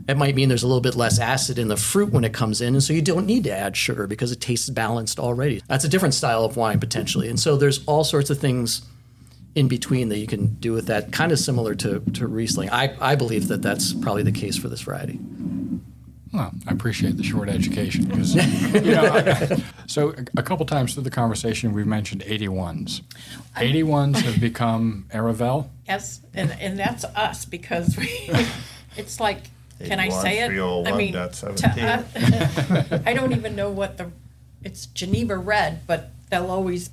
it 0.07 0.17
might 0.17 0.35
mean 0.35 0.47
there's 0.47 0.63
a 0.63 0.67
little 0.67 0.81
bit 0.81 0.95
less 0.95 1.19
acid 1.19 1.59
in 1.59 1.67
the 1.67 1.77
fruit 1.77 2.11
when 2.11 2.23
it 2.23 2.33
comes 2.33 2.61
in, 2.61 2.73
and 2.73 2.83
so 2.83 2.93
you 2.93 3.01
don't 3.01 3.25
need 3.25 3.43
to 3.43 3.51
add 3.51 3.75
sugar 3.75 4.07
because 4.07 4.31
it 4.31 4.39
tastes 4.39 4.69
balanced 4.69 5.19
already. 5.19 5.61
That's 5.67 5.83
a 5.83 5.89
different 5.89 6.13
style 6.13 6.45
of 6.45 6.55
wine 6.55 6.79
potentially. 6.79 7.27
And 7.27 7.39
so 7.39 7.57
there's 7.57 7.85
all 7.85 8.03
sorts 8.03 8.29
of 8.29 8.37
things 8.37 8.81
in 9.55 9.67
between 9.67 10.09
that 10.09 10.17
you 10.17 10.27
can 10.27 10.47
do 10.55 10.71
with 10.73 10.87
that, 10.87 11.11
kind 11.11 11.31
of 11.31 11.39
similar 11.39 11.75
to, 11.75 11.99
to 12.13 12.27
Riesling. 12.27 12.69
I, 12.69 12.95
I 13.01 13.15
believe 13.15 13.47
that 13.49 13.61
that's 13.61 13.93
probably 13.93 14.23
the 14.23 14.31
case 14.31 14.57
for 14.57 14.69
this 14.69 14.81
variety. 14.81 15.19
well, 16.33 16.51
I 16.67 16.71
appreciate 16.71 17.17
the 17.17 17.23
short 17.23 17.49
education 17.49 18.05
because, 18.05 18.33
you 18.35 18.91
know, 18.91 19.03
I- 19.03 19.61
so 19.87 20.11
a, 20.11 20.39
a 20.39 20.43
couple 20.43 20.65
times 20.65 20.93
through 20.93 21.03
the 21.03 21.09
conversation 21.11 21.73
we've 21.73 21.85
mentioned 21.85 22.21
81s. 22.21 23.01
81s 23.57 24.21
have 24.21 24.39
become 24.39 25.07
Aravelle. 25.13 25.67
Yes, 25.87 26.21
and, 26.33 26.51
and 26.61 26.79
that's 26.79 27.03
us 27.03 27.43
because 27.43 27.97
we, 27.97 28.29
it's 28.95 29.19
like, 29.19 29.43
can 29.83 29.99
I 29.99 30.07
say 30.09 30.39
it? 30.43 30.51
I 30.87 30.95
mean, 30.95 31.13
to 31.13 31.33
17. 31.33 33.01
I 33.05 33.13
don't 33.13 33.33
even 33.33 33.55
know 33.55 33.69
what 33.69 33.97
the, 33.97 34.11
it's 34.63 34.85
Geneva 34.85 35.35
Red, 35.35 35.85
but 35.87 36.11
they'll 36.29 36.49
always, 36.51 36.89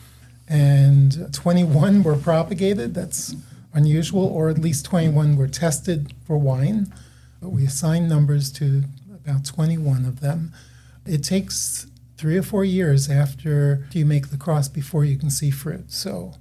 and 0.49 1.33
21 1.33 2.03
were 2.03 2.17
propagated. 2.17 2.93
That's 2.93 3.35
unusual, 3.77 4.25
or 4.25 4.49
at 4.49 4.57
least 4.57 4.85
21 4.85 5.37
were 5.37 5.47
tested 5.47 6.13
for 6.25 6.37
wine. 6.37 6.91
But 7.41 7.49
we 7.49 7.65
assigned 7.65 8.09
numbers 8.09 8.51
to 8.53 8.83
about 9.09 9.45
21 9.45 10.05
of 10.05 10.19
them. 10.19 10.51
It 11.05 11.23
takes 11.23 11.87
three 12.17 12.37
or 12.37 12.43
four 12.43 12.65
years 12.65 13.09
after 13.09 13.87
you 13.91 14.05
make 14.05 14.29
the 14.29 14.37
cross 14.37 14.67
before 14.67 15.05
you 15.05 15.17
can 15.17 15.29
see 15.29 15.51
fruit. 15.51 15.91
So 15.91 16.33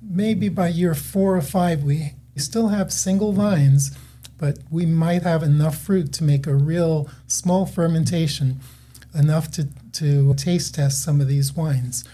maybe 0.00 0.48
by 0.48 0.68
year 0.68 0.94
four 0.94 1.36
or 1.36 1.42
five, 1.42 1.82
we 1.82 2.12
still 2.36 2.68
have 2.68 2.92
single 2.92 3.32
vines, 3.32 3.96
but 4.38 4.58
we 4.70 4.86
might 4.86 5.22
have 5.22 5.42
enough 5.42 5.76
fruit 5.76 6.12
to 6.14 6.24
make 6.24 6.46
a 6.46 6.54
real 6.54 7.08
small 7.26 7.66
fermentation, 7.66 8.60
enough 9.12 9.50
to, 9.52 9.68
to 9.92 10.34
taste 10.34 10.76
test 10.76 11.02
some 11.02 11.20
of 11.20 11.26
these 11.26 11.54
wines. 11.54 12.04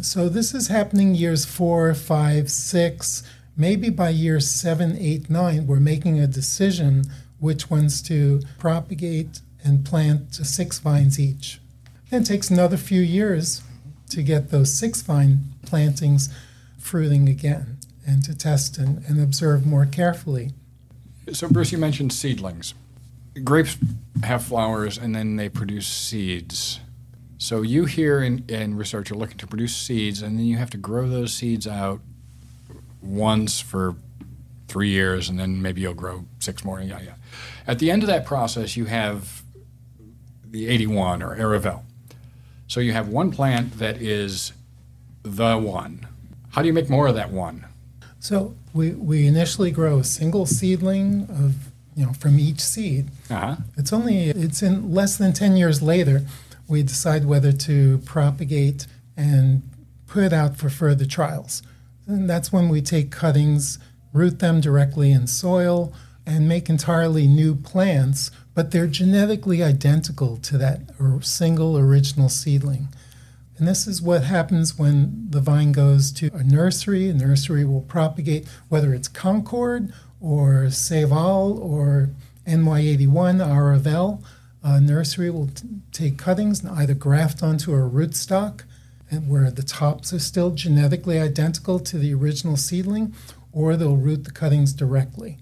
So 0.00 0.28
this 0.28 0.52
is 0.52 0.66
happening 0.66 1.14
years 1.14 1.44
four, 1.44 1.94
five, 1.94 2.50
six, 2.50 3.22
maybe 3.56 3.90
by 3.90 4.10
year 4.10 4.40
seven, 4.40 4.96
eight, 4.98 5.30
nine, 5.30 5.66
we're 5.66 5.80
making 5.80 6.18
a 6.18 6.26
decision 6.26 7.04
which 7.38 7.70
ones 7.70 8.02
to 8.02 8.40
propagate 8.58 9.40
and 9.62 9.84
plant 9.84 10.34
six 10.34 10.78
vines 10.78 11.18
each. 11.18 11.60
Then 12.10 12.22
it 12.22 12.26
takes 12.26 12.50
another 12.50 12.76
few 12.76 13.00
years 13.00 13.62
to 14.10 14.22
get 14.22 14.50
those 14.50 14.72
six 14.72 15.02
vine 15.02 15.40
plantings 15.66 16.28
fruiting 16.78 17.28
again 17.28 17.78
and 18.06 18.22
to 18.24 18.36
test 18.36 18.78
and, 18.78 19.02
and 19.06 19.20
observe 19.20 19.66
more 19.66 19.86
carefully. 19.86 20.52
So, 21.32 21.48
Bruce, 21.48 21.72
you 21.72 21.78
mentioned 21.78 22.12
seedlings. 22.12 22.74
Grapes 23.42 23.78
have 24.22 24.44
flowers 24.44 24.98
and 24.98 25.14
then 25.14 25.36
they 25.36 25.48
produce 25.48 25.86
seeds. 25.86 26.80
So, 27.38 27.62
you 27.62 27.86
here 27.86 28.22
in, 28.22 28.44
in 28.48 28.76
research 28.76 29.10
are 29.10 29.16
looking 29.16 29.38
to 29.38 29.46
produce 29.46 29.74
seeds 29.74 30.22
and 30.22 30.38
then 30.38 30.44
you 30.44 30.58
have 30.58 30.70
to 30.70 30.76
grow 30.76 31.08
those 31.08 31.32
seeds 31.32 31.66
out 31.66 32.00
once 33.04 33.60
for 33.60 33.96
three 34.68 34.88
years 34.88 35.28
and 35.28 35.38
then 35.38 35.60
maybe 35.60 35.80
you'll 35.80 35.94
grow 35.94 36.24
six 36.38 36.64
more. 36.64 36.80
Yeah, 36.80 37.00
yeah. 37.00 37.14
At 37.66 37.78
the 37.78 37.90
end 37.90 38.02
of 38.02 38.08
that 38.08 38.26
process, 38.26 38.76
you 38.76 38.86
have 38.86 39.42
the 40.50 40.68
81 40.68 41.22
or 41.22 41.36
Aravelle. 41.36 41.82
So 42.66 42.80
you 42.80 42.92
have 42.92 43.08
one 43.08 43.30
plant 43.30 43.78
that 43.78 44.00
is 44.00 44.52
the 45.22 45.56
one. 45.58 46.06
How 46.50 46.62
do 46.62 46.68
you 46.68 46.72
make 46.72 46.88
more 46.88 47.06
of 47.06 47.14
that 47.14 47.30
one? 47.30 47.66
So 48.20 48.54
we, 48.72 48.90
we 48.92 49.26
initially 49.26 49.70
grow 49.70 49.98
a 49.98 50.04
single 50.04 50.46
seedling 50.46 51.28
of 51.30 51.54
you 51.94 52.06
know 52.06 52.12
from 52.12 52.38
each 52.38 52.60
seed. 52.60 53.08
Uh-huh. 53.30 53.56
It's 53.76 53.92
only 53.92 54.30
it's 54.30 54.62
in 54.62 54.92
less 54.92 55.16
than 55.16 55.32
10 55.32 55.56
years 55.56 55.82
later 55.82 56.22
we 56.66 56.82
decide 56.82 57.26
whether 57.26 57.52
to 57.52 57.98
propagate 57.98 58.86
and 59.16 59.62
put 60.06 60.24
it 60.24 60.32
out 60.32 60.56
for 60.56 60.70
further 60.70 61.04
trials. 61.04 61.62
And 62.06 62.28
that's 62.28 62.52
when 62.52 62.68
we 62.68 62.82
take 62.82 63.10
cuttings, 63.10 63.78
root 64.12 64.38
them 64.38 64.60
directly 64.60 65.10
in 65.10 65.26
soil, 65.26 65.92
and 66.26 66.48
make 66.48 66.68
entirely 66.68 67.26
new 67.26 67.54
plants, 67.54 68.30
but 68.54 68.70
they're 68.70 68.86
genetically 68.86 69.62
identical 69.62 70.36
to 70.38 70.58
that 70.58 70.80
single 71.22 71.76
original 71.76 72.28
seedling. 72.28 72.88
And 73.58 73.68
this 73.68 73.86
is 73.86 74.02
what 74.02 74.24
happens 74.24 74.78
when 74.78 75.26
the 75.30 75.40
vine 75.40 75.72
goes 75.72 76.10
to 76.12 76.30
a 76.34 76.42
nursery. 76.42 77.08
A 77.08 77.14
nursery 77.14 77.64
will 77.64 77.82
propagate, 77.82 78.48
whether 78.68 78.92
it's 78.92 79.06
Concord 79.06 79.92
or 80.20 80.64
Seyval 80.68 81.58
or 81.58 82.10
NY81 82.46 83.40
Aravelle. 83.40 84.22
A 84.62 84.80
nursery 84.80 85.30
will 85.30 85.48
t- 85.48 85.68
take 85.92 86.18
cuttings 86.18 86.64
and 86.64 86.70
either 86.76 86.94
graft 86.94 87.42
onto 87.42 87.72
a 87.72 87.88
rootstock, 87.88 88.62
and 89.10 89.28
where 89.28 89.50
the 89.50 89.62
tops 89.62 90.12
are 90.12 90.18
still 90.18 90.50
genetically 90.50 91.18
identical 91.18 91.78
to 91.78 91.98
the 91.98 92.14
original 92.14 92.56
seedling, 92.56 93.14
or 93.52 93.76
they'll 93.76 93.96
root 93.96 94.24
the 94.24 94.30
cuttings 94.30 94.72
directly. 94.72 95.38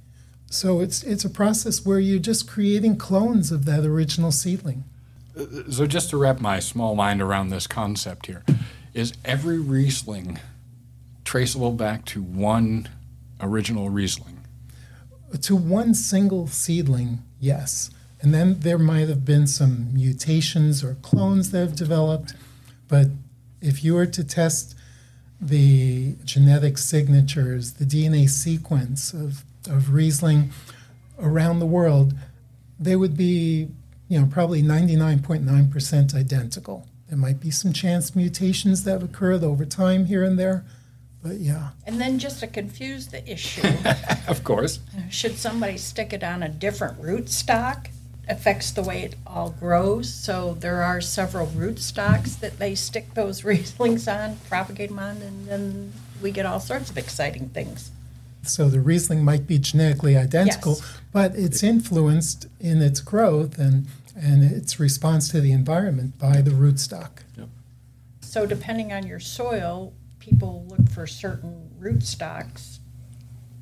So 0.50 0.80
it's 0.80 1.02
it's 1.02 1.24
a 1.24 1.30
process 1.30 1.86
where 1.86 1.98
you're 1.98 2.18
just 2.18 2.46
creating 2.46 2.96
clones 2.96 3.50
of 3.50 3.64
that 3.64 3.84
original 3.84 4.30
seedling. 4.30 4.84
Uh, 5.38 5.44
so 5.70 5.86
just 5.86 6.10
to 6.10 6.18
wrap 6.18 6.40
my 6.40 6.60
small 6.60 6.94
mind 6.94 7.22
around 7.22 7.48
this 7.48 7.66
concept 7.66 8.26
here, 8.26 8.44
is 8.92 9.14
every 9.24 9.58
Riesling 9.58 10.38
traceable 11.24 11.72
back 11.72 12.04
to 12.06 12.22
one 12.22 12.88
original 13.40 13.88
Riesling? 13.88 14.40
To 15.40 15.56
one 15.56 15.94
single 15.94 16.46
seedling, 16.48 17.22
yes. 17.40 17.90
And 18.20 18.34
then 18.34 18.60
there 18.60 18.78
might 18.78 19.08
have 19.08 19.24
been 19.24 19.46
some 19.46 19.94
mutations 19.94 20.84
or 20.84 20.94
clones 20.96 21.50
that 21.50 21.60
have 21.60 21.74
developed. 21.74 22.34
But 22.86 23.08
if 23.62 23.82
you 23.82 23.94
were 23.94 24.06
to 24.06 24.24
test 24.24 24.74
the 25.40 26.16
genetic 26.24 26.76
signatures, 26.78 27.74
the 27.74 27.84
DNA 27.84 28.28
sequence 28.28 29.12
of 29.12 29.44
of 29.70 29.92
Riesling 29.92 30.50
around 31.18 31.60
the 31.60 31.66
world, 31.66 32.14
they 32.78 32.96
would 32.96 33.16
be, 33.16 33.68
you 34.08 34.20
know, 34.20 34.26
probably 34.26 34.62
99.9% 34.62 36.14
identical. 36.14 36.86
There 37.08 37.18
might 37.18 37.40
be 37.40 37.50
some 37.50 37.72
chance 37.72 38.16
mutations 38.16 38.84
that 38.84 38.92
have 38.92 39.02
occurred 39.02 39.44
over 39.44 39.64
time 39.64 40.06
here 40.06 40.24
and 40.24 40.38
there, 40.38 40.64
but 41.22 41.36
yeah. 41.36 41.70
And 41.86 42.00
then 42.00 42.18
just 42.18 42.40
to 42.40 42.46
confuse 42.46 43.08
the 43.08 43.28
issue, 43.30 43.62
of 44.28 44.42
course, 44.44 44.80
should 45.10 45.36
somebody 45.36 45.76
stick 45.76 46.12
it 46.12 46.24
on 46.24 46.42
a 46.42 46.48
different 46.48 47.00
rootstock? 47.00 47.88
Affects 48.28 48.70
the 48.70 48.82
way 48.82 49.02
it 49.02 49.16
all 49.26 49.50
grows. 49.50 50.12
So 50.12 50.54
there 50.54 50.82
are 50.82 51.00
several 51.00 51.48
rootstocks 51.48 52.38
that 52.40 52.58
they 52.58 52.74
stick 52.74 53.14
those 53.14 53.42
Rieslings 53.42 54.06
on, 54.12 54.36
propagate 54.48 54.90
them 54.90 54.98
on, 54.98 55.22
and 55.22 55.46
then 55.46 55.92
we 56.20 56.30
get 56.30 56.46
all 56.46 56.60
sorts 56.60 56.90
of 56.90 56.96
exciting 56.96 57.48
things. 57.48 57.90
So 58.42 58.68
the 58.68 58.80
Riesling 58.80 59.24
might 59.24 59.46
be 59.46 59.58
genetically 59.58 60.16
identical, 60.16 60.74
yes. 60.74 61.00
but 61.12 61.36
it's 61.36 61.62
influenced 61.62 62.46
in 62.60 62.82
its 62.82 63.00
growth 63.00 63.58
and, 63.58 63.86
and 64.16 64.42
its 64.42 64.80
response 64.80 65.28
to 65.30 65.40
the 65.40 65.52
environment 65.52 66.18
by 66.18 66.42
the 66.42 66.50
rootstock. 66.50 67.22
Yep. 67.36 67.48
So 68.20 68.46
depending 68.46 68.92
on 68.92 69.06
your 69.06 69.20
soil, 69.20 69.92
people 70.18 70.66
look 70.68 70.90
for 70.90 71.06
certain 71.06 71.70
rootstocks 71.80 72.78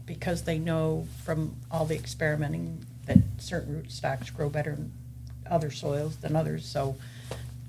because 0.06 0.42
they 0.42 0.58
know 0.58 1.06
from 1.24 1.56
all 1.70 1.84
the 1.84 1.94
experimenting 1.94 2.84
that 3.06 3.18
certain 3.38 3.82
rootstocks 3.82 4.34
grow 4.34 4.48
better 4.48 4.72
in 4.72 4.92
other 5.50 5.70
soils 5.70 6.16
than 6.16 6.36
others. 6.36 6.64
So 6.64 6.96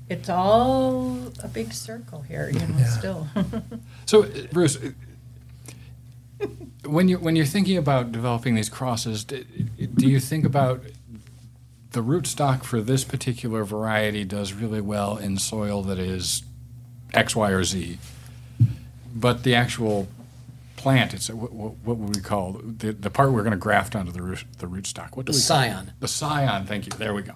it's 0.10 0.30
all 0.30 1.32
a 1.42 1.48
big 1.48 1.74
circle 1.74 2.22
here, 2.22 2.50
you 2.52 2.60
know, 2.60 2.76
yeah. 2.78 2.86
still. 2.86 3.28
so, 4.06 4.24
uh, 4.24 4.30
Bruce, 4.52 4.78
uh, 4.78 4.92
when 6.86 7.08
you 7.08 7.18
when 7.18 7.36
you're 7.36 7.46
thinking 7.46 7.78
about 7.78 8.12
developing 8.12 8.56
these 8.56 8.70
crosses, 8.70 9.24
do, 9.24 9.44
do 9.44 10.08
you 10.08 10.20
think 10.20 10.46
about 10.46 10.84
the 11.92 12.02
rootstock 12.02 12.64
for 12.64 12.82
this 12.82 13.04
particular 13.04 13.64
variety 13.64 14.24
does 14.24 14.54
really 14.54 14.82
well 14.82 15.18
in 15.18 15.38
soil 15.38 15.82
that 15.84 16.00
is 16.00 16.44
X, 17.14 17.36
Y, 17.36 17.52
or 17.52 17.64
Z, 17.64 17.98
but 19.14 19.44
the 19.44 19.56
actual 19.56 20.08
plant, 20.82 21.14
it's 21.14 21.30
what, 21.30 21.52
what 21.52 21.98
would 21.98 22.16
we 22.16 22.22
call 22.22 22.60
the, 22.64 22.94
the 22.94 23.10
part 23.10 23.32
we're 23.32 23.44
going 23.44 23.52
to 23.52 23.58
graft 23.58 23.96
onto 23.96 24.12
the 24.12 24.22
root, 24.22 24.44
the 24.58 24.68
rootstock? 24.68 25.16
What 25.16 25.26
do 25.26 25.32
the 25.32 25.38
we 25.38 25.42
scion. 25.42 25.86
Call 25.86 25.94
The 26.00 26.08
scion. 26.08 26.66
Thank 26.66 26.86
you. 26.86 26.92
There 26.98 27.14
we 27.14 27.22
go. 27.24 27.36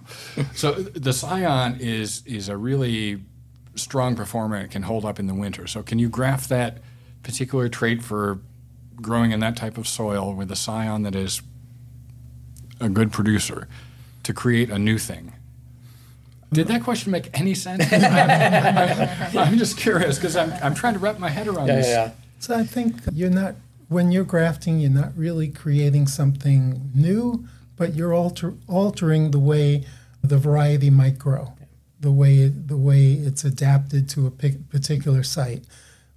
so 0.55 0.73
the 0.73 1.13
scion 1.13 1.77
is 1.79 2.23
is 2.25 2.49
a 2.49 2.58
really 2.58 3.21
strong 3.75 4.15
performer 4.15 4.55
and 4.55 4.71
can 4.71 4.84
hold 4.84 5.05
up 5.05 5.19
in 5.19 5.27
the 5.27 5.34
winter. 5.34 5.67
So 5.67 5.84
can 5.84 5.99
you 5.99 6.10
graft 6.10 6.49
that 6.49 6.77
particular 7.23 7.67
trait 7.69 8.01
for 8.03 8.39
growing 9.01 9.31
in 9.31 9.39
that 9.41 9.58
type 9.58 9.77
of 9.77 9.88
soil 9.88 10.34
with 10.34 10.51
a 10.51 10.55
scion 10.55 11.03
that 11.03 11.15
is 11.15 11.41
a 12.79 12.89
good 12.89 13.12
producer 13.12 13.67
to 14.23 14.34
create 14.34 14.69
a 14.69 14.79
new 14.79 14.97
thing. 14.97 15.34
Did 16.51 16.67
that 16.67 16.84
question 16.84 17.12
make 17.12 17.29
any 17.38 17.53
sense? 17.53 17.84
I, 17.91 19.29
am 19.34 19.58
just 19.58 19.77
curious 19.77 20.17
because 20.17 20.36
I'm, 20.36 20.53
I'm 20.63 20.73
trying 20.73 20.93
to 20.93 20.99
wrap 20.99 21.19
my 21.19 21.29
head 21.29 21.47
around 21.47 21.67
yeah, 21.67 21.75
this. 21.75 21.88
Yeah, 21.88 22.05
yeah. 22.05 22.12
So 22.45 22.55
I 22.55 22.63
think 22.63 22.95
you're 23.12 23.31
not, 23.31 23.55
when 23.89 24.12
you're 24.12 24.23
grafting, 24.23 24.79
you're 24.79 24.91
not 24.91 25.17
really 25.17 25.47
creating 25.47 26.05
something 26.05 26.91
new, 26.93 27.47
but 27.75 27.95
you're 27.95 28.13
alter, 28.13 28.53
altering 28.67 29.31
the 29.31 29.39
way 29.39 29.86
the 30.23 30.38
variety 30.38 30.91
might 30.91 31.17
grow, 31.17 31.53
the 31.99 32.12
way, 32.12 32.47
the 32.47 32.77
way 32.77 33.13
it's 33.13 33.43
adapted 33.43 34.08
to 34.10 34.27
a 34.27 34.31
particular 34.31 35.23
site 35.23 35.65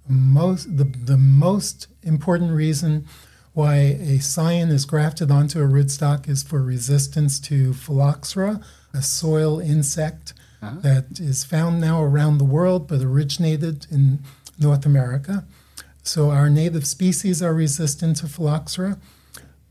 most 0.09 0.77
the, 0.77 0.83
the 0.83 1.17
most 1.17 1.87
important 2.03 2.51
reason 2.51 3.05
why 3.53 3.75
a 3.75 4.19
scion 4.19 4.69
is 4.69 4.85
grafted 4.85 5.31
onto 5.31 5.59
a 5.59 5.67
rootstock 5.67 6.27
is 6.27 6.43
for 6.43 6.61
resistance 6.61 7.39
to 7.39 7.73
phylloxera, 7.73 8.61
a 8.93 9.01
soil 9.01 9.59
insect 9.59 10.33
uh-huh. 10.61 10.79
that 10.81 11.19
is 11.19 11.43
found 11.43 11.79
now 11.79 12.01
around 12.01 12.37
the 12.37 12.43
world 12.43 12.87
but 12.87 13.01
originated 13.01 13.85
in 13.91 14.19
North 14.59 14.85
America. 14.85 15.45
So 16.03 16.31
our 16.31 16.49
native 16.49 16.87
species 16.87 17.41
are 17.41 17.53
resistant 17.53 18.17
to 18.17 18.27
phylloxera, 18.27 18.97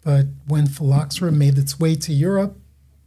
but 0.04 0.26
when 0.46 0.66
phylloxera 0.66 1.32
made 1.32 1.58
its 1.58 1.80
way 1.80 1.94
to 1.96 2.12
Europe 2.12 2.56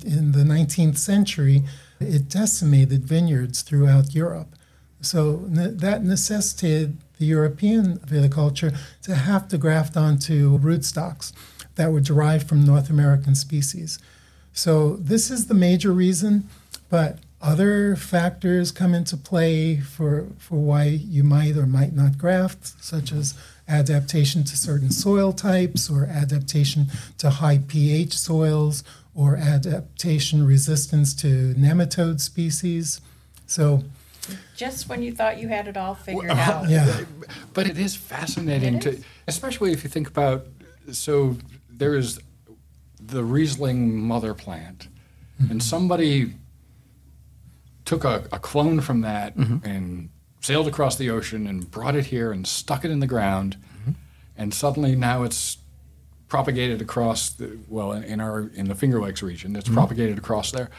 in 0.06 0.32
the 0.32 0.44
19th 0.44 0.98
century, 0.98 1.64
it 2.00 2.28
decimated 2.28 3.06
vineyards 3.06 3.62
throughout 3.62 4.16
Europe. 4.16 4.56
So 5.02 5.38
that 5.48 6.04
necessitated 6.04 6.98
the 7.18 7.26
European 7.26 8.00
viticulture 8.00 8.78
to 9.04 9.16
have 9.16 9.48
to 9.50 9.58
graft 9.58 9.98
onto 9.98 10.60
rootstocks 10.60 11.34
that 11.76 11.92
were 11.92 12.02
derived 12.02 12.48
from 12.48 12.66
North 12.66 12.90
American 12.90 13.36
species. 13.36 13.98
So 14.54 14.98
this 14.98 15.32
is 15.32 15.48
the 15.48 15.54
major 15.54 15.92
reason, 15.92 16.50
but 16.90 17.20
other 17.42 17.96
factors 17.96 18.72
come 18.72 18.94
into 18.94 19.18
play 19.18 19.78
for, 19.78 20.28
for 20.38 20.58
why 20.58 20.84
you 20.84 21.24
might 21.24 21.58
or 21.58 21.66
might 21.66 21.94
not 21.94 22.18
graft, 22.18 22.84
such 22.84 23.12
as 23.12 23.34
adaptation 23.68 24.44
to 24.44 24.56
certain 24.56 24.92
soil 24.92 25.34
types 25.34 25.90
or 25.90 26.06
adaptation 26.06 26.88
to 27.18 27.30
high 27.30 27.60
pH 27.68 28.18
soils 28.18 28.84
or 29.16 29.36
adaptation 29.36 30.46
resistance 30.46 31.14
to 31.16 31.54
nematode 31.56 32.20
species. 32.20 33.02
So, 33.48 33.84
Just 34.56 34.88
when 34.88 35.02
you 35.02 35.12
thought 35.12 35.40
you 35.40 35.48
had 35.48 35.68
it 35.68 35.78
all 35.78 35.96
figured 35.96 36.32
out. 36.32 36.70
yeah. 36.70 37.02
But 37.54 37.68
it 37.68 37.78
is 37.78 37.96
fascinating 37.96 38.76
It 38.76 38.82
to, 38.84 38.90
is. 38.92 39.04
especially 39.28 39.72
if 39.74 39.84
you 39.84 39.90
think 39.90 40.08
about. 40.08 40.46
So 40.92 41.38
there 41.70 41.96
is 41.96 42.20
the 43.00 43.24
Riesling 43.24 43.98
mother 43.98 44.34
plant, 44.34 44.88
and 45.40 45.50
mm-hmm. 45.50 45.60
somebody 45.60 46.34
took 47.92 48.06
a, 48.06 48.24
a 48.32 48.40
clone 48.40 48.80
from 48.80 49.02
that 49.02 49.38
mm-hmm. 49.38 49.66
and 49.68 50.10
sailed 50.40 50.66
across 50.66 50.96
the 50.96 51.10
ocean 51.10 51.46
and 51.46 51.70
brought 51.70 51.94
it 51.94 52.06
here 52.06 52.32
and 52.32 52.48
stuck 52.48 52.86
it 52.86 52.90
in 52.90 53.02
the 53.02 53.08
ground, 53.08 53.58
mm-hmm. 53.82 53.92
and 54.38 54.54
suddenly 54.54 54.96
now 54.96 55.24
it's 55.24 55.58
propagated 56.30 56.82
across 56.82 57.30
the 57.32 57.60
well 57.68 57.92
in, 57.92 58.04
in 58.06 58.22
our 58.22 58.50
in 58.54 58.70
the 58.70 58.76
Finger 58.76 59.02
Lakes 59.02 59.22
region. 59.22 59.58
It's 59.58 59.66
mm-hmm. 59.66 59.76
propagated 59.76 60.18
across 60.18 60.54
there, 60.54 60.70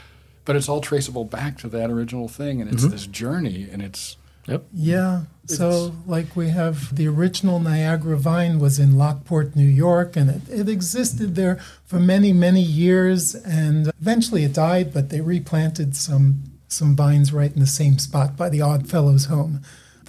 but 0.47 0.57
it's 0.57 0.71
all 0.71 0.81
traceable 0.81 1.27
back 1.27 1.59
to 1.59 1.69
that 1.69 1.91
original 1.91 2.29
thing, 2.29 2.63
and 2.63 2.73
it's 2.73 2.87
this 2.87 3.07
journey, 3.07 3.69
and 3.71 3.83
it's 3.83 4.17
Yep. 4.47 4.65
Yeah. 4.73 5.21
So, 5.47 5.95
like, 6.07 6.35
we 6.35 6.49
have 6.49 6.97
the 6.97 7.07
original 7.07 7.61
Niagara 7.61 8.17
vine 8.17 8.59
was 8.59 8.79
in 8.81 8.97
Lockport, 8.97 9.55
New 9.55 9.67
York, 9.67 10.17
and 10.17 10.31
it, 10.31 10.43
it 10.49 10.69
existed 10.69 11.37
there 11.37 11.61
for 11.85 12.01
many, 12.01 12.33
many 12.33 12.61
years. 12.61 13.35
And 13.35 13.93
eventually 14.01 14.43
it 14.43 14.53
died, 14.53 14.93
but 14.93 15.11
they 15.11 15.21
replanted 15.21 15.95
some, 15.95 16.43
some 16.73 16.97
vines 16.97 17.33
right 17.33 17.53
in 17.53 17.61
the 17.61 17.67
same 17.67 17.99
spot 17.99 18.37
by 18.37 18.49
the 18.49 18.61
Oddfellows 18.61 19.27
home. 19.27 19.61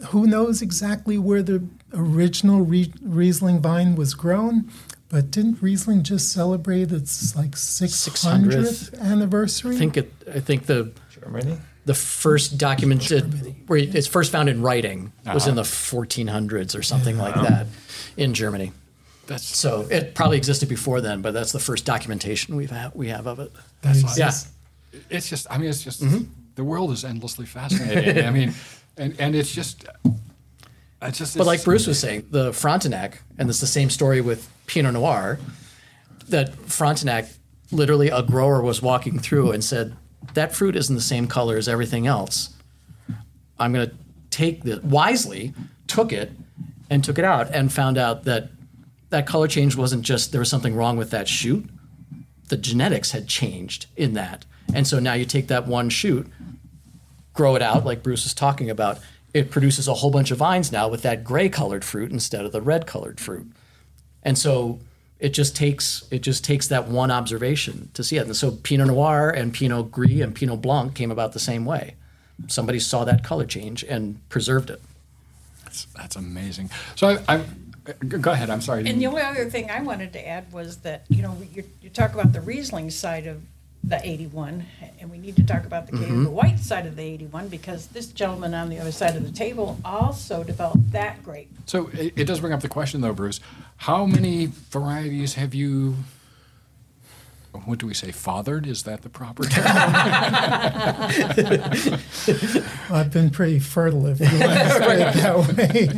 Who 0.07 0.25
knows 0.25 0.61
exactly 0.61 1.17
where 1.17 1.43
the 1.43 1.63
original 1.93 2.61
Riesling 2.61 3.61
vine 3.61 3.95
was 3.95 4.13
grown? 4.13 4.69
But 5.09 5.29
didn't 5.29 5.61
Riesling 5.61 6.01
just 6.03 6.31
celebrate 6.33 6.91
its 6.91 7.35
like 7.35 7.51
600th 7.51 8.99
anniversary? 8.99 9.75
I 9.75 9.79
think 9.79 9.97
it. 9.97 10.11
I 10.33 10.39
think 10.39 10.65
the 10.65 10.91
Germany? 11.11 11.57
the 11.85 11.93
first 11.93 12.57
documented 12.57 13.67
where 13.67 13.77
it's 13.77 14.07
first 14.07 14.31
found 14.31 14.47
in 14.49 14.61
writing 14.61 15.11
was 15.33 15.47
in 15.47 15.55
the 15.55 15.63
1400s 15.63 16.77
or 16.77 16.81
something 16.81 17.17
like 17.17 17.35
that 17.35 17.67
in 18.17 18.33
Germany. 18.33 18.71
that's 19.27 19.43
So 19.43 19.81
it 19.91 20.15
probably 20.15 20.37
existed 20.37 20.69
before 20.69 21.01
then, 21.01 21.21
but 21.21 21.33
that's 21.33 21.51
the 21.51 21.59
first 21.59 21.83
documentation 21.85 22.55
we've 22.55 22.71
ha- 22.71 22.91
we 22.95 23.09
have 23.09 23.27
of 23.27 23.39
it. 23.39 23.51
That 23.81 23.95
Yeah. 23.95 24.01
exists. 24.01 24.49
it's 25.09 25.27
just 25.29 25.47
i 25.51 25.57
mean 25.57 25.69
it's 25.69 25.83
just 25.83 26.01
Mm-hmm. 26.03 26.23
The 26.55 26.63
world 26.63 26.91
is 26.91 27.03
endlessly 27.03 27.45
fascinating 27.45 28.25
i 28.25 28.29
mean 28.31 28.53
and 28.97 29.15
and 29.19 29.35
it's 29.35 29.53
just 29.53 29.85
it's 31.07 31.17
just 31.17 31.37
But 31.37 31.47
like 31.47 31.63
Bruce 31.63 31.85
was 31.87 31.99
saying, 31.99 32.27
the 32.31 32.53
Frontenac, 32.53 33.21
and 33.37 33.49
it's 33.49 33.59
the 33.59 33.67
same 33.67 33.89
story 33.89 34.21
with 34.21 34.49
Pinot 34.67 34.93
Noir, 34.93 35.39
that 36.29 36.55
Frontenac, 36.55 37.25
literally 37.71 38.09
a 38.09 38.23
grower 38.23 38.61
was 38.61 38.81
walking 38.81 39.19
through 39.19 39.51
and 39.51 39.63
said, 39.63 39.95
that 40.33 40.55
fruit 40.55 40.75
isn't 40.75 40.95
the 40.95 41.01
same 41.01 41.27
color 41.27 41.57
as 41.57 41.67
everything 41.67 42.07
else. 42.07 42.55
I'm 43.59 43.73
going 43.73 43.89
to 43.89 43.95
take 44.29 44.63
this, 44.63 44.81
wisely 44.81 45.53
took 45.87 46.13
it 46.13 46.31
and 46.89 47.03
took 47.03 47.19
it 47.19 47.25
out 47.25 47.53
and 47.53 47.71
found 47.71 47.97
out 47.97 48.23
that 48.23 48.49
that 49.09 49.27
color 49.27 49.47
change 49.47 49.75
wasn't 49.75 50.03
just 50.03 50.31
there 50.31 50.39
was 50.39 50.49
something 50.49 50.75
wrong 50.75 50.97
with 50.97 51.11
that 51.11 51.27
shoot. 51.27 51.69
The 52.47 52.57
genetics 52.57 53.11
had 53.11 53.27
changed 53.27 53.87
in 53.95 54.13
that. 54.13 54.45
And 54.73 54.87
so 54.87 54.99
now 54.99 55.13
you 55.13 55.25
take 55.25 55.47
that 55.47 55.67
one 55.67 55.89
shoot, 55.89 56.27
grow 57.33 57.55
it 57.55 57.61
out 57.61 57.85
like 57.85 58.03
Bruce 58.03 58.25
is 58.25 58.33
talking 58.33 58.69
about, 58.69 58.99
it 59.33 59.49
produces 59.49 59.87
a 59.87 59.95
whole 59.95 60.11
bunch 60.11 60.31
of 60.31 60.37
vines 60.37 60.71
now 60.71 60.87
with 60.87 61.01
that 61.01 61.23
gray 61.23 61.49
colored 61.49 61.83
fruit 61.83 62.11
instead 62.11 62.45
of 62.45 62.51
the 62.51 62.61
red 62.61 62.85
colored 62.85 63.19
fruit. 63.19 63.51
And 64.23 64.37
so 64.37 64.79
it 65.19 65.29
just 65.29 65.55
takes 65.55 66.03
it 66.11 66.19
just 66.19 66.43
takes 66.43 66.67
that 66.67 66.87
one 66.87 67.09
observation 67.11 67.89
to 67.93 68.03
see 68.03 68.17
it. 68.17 68.25
And 68.25 68.35
so 68.35 68.51
Pinot 68.51 68.87
Noir 68.87 69.29
and 69.29 69.53
Pinot 69.53 69.91
Gris 69.91 70.21
and 70.21 70.35
Pinot 70.35 70.61
Blanc 70.61 70.93
came 70.93 71.11
about 71.11 71.33
the 71.33 71.39
same 71.39 71.65
way. 71.65 71.95
Somebody 72.47 72.79
saw 72.79 73.05
that 73.05 73.23
color 73.23 73.45
change 73.45 73.83
and 73.83 74.17
preserved 74.29 74.69
it. 74.69 74.81
that's, 75.63 75.85
that's 75.95 76.15
amazing 76.15 76.69
so 76.95 77.07
I, 77.27 77.35
I 77.35 77.43
go 78.07 78.31
ahead 78.31 78.49
i'm 78.49 78.61
sorry 78.61 78.87
And 78.87 79.01
the 79.01 79.07
only 79.07 79.21
other 79.21 79.49
thing 79.49 79.69
I 79.69 79.81
wanted 79.81 80.13
to 80.13 80.27
add 80.27 80.51
was 80.53 80.77
that, 80.77 81.03
you 81.09 81.21
know, 81.21 81.37
you, 81.53 81.63
you 81.81 81.89
talk 81.89 82.13
about 82.13 82.31
the 82.33 82.41
Riesling 82.41 82.89
side 82.91 83.27
of 83.27 83.41
the 83.83 83.99
81, 84.07 84.65
and 84.99 85.11
we 85.11 85.17
need 85.17 85.35
to 85.35 85.45
talk 85.45 85.65
about 85.65 85.87
the 85.87 85.91
Cave 85.91 86.03
of 86.03 86.09
mm-hmm. 86.09 86.23
the 86.23 86.29
White 86.29 86.59
side 86.59 86.85
of 86.85 86.95
the 86.95 87.03
81 87.03 87.49
because 87.49 87.87
this 87.87 88.07
gentleman 88.07 88.53
on 88.53 88.69
the 88.69 88.79
other 88.79 88.93
side 88.93 89.15
of 89.15 89.25
the 89.25 89.31
table 89.31 89.77
also 89.83 90.43
developed 90.43 90.91
that 90.93 91.21
grape. 91.23 91.49
so 91.65 91.89
it, 91.93 92.13
it 92.15 92.25
does 92.25 92.39
bring 92.39 92.53
up 92.53 92.61
the 92.61 92.69
question 92.69 93.01
though 93.01 93.13
bruce 93.13 93.41
how 93.77 94.05
many 94.05 94.49
varieties 94.69 95.33
have 95.33 95.53
you 95.53 95.95
what 97.65 97.77
do 97.77 97.85
we 97.85 97.93
say 97.93 98.11
fathered 98.11 98.65
is 98.65 98.83
that 98.83 99.01
the 99.01 99.09
proper 99.09 99.43
term 99.43 99.65
I've 102.89 103.11
been 103.11 103.29
pretty 103.29 103.59
fertile, 103.59 104.07
if 104.07 104.19
you 104.19 104.25
want 104.25 104.41
to 104.41 104.79
put 104.79 104.99
it 104.99 105.13
that 105.13 105.37
way. 105.55 105.89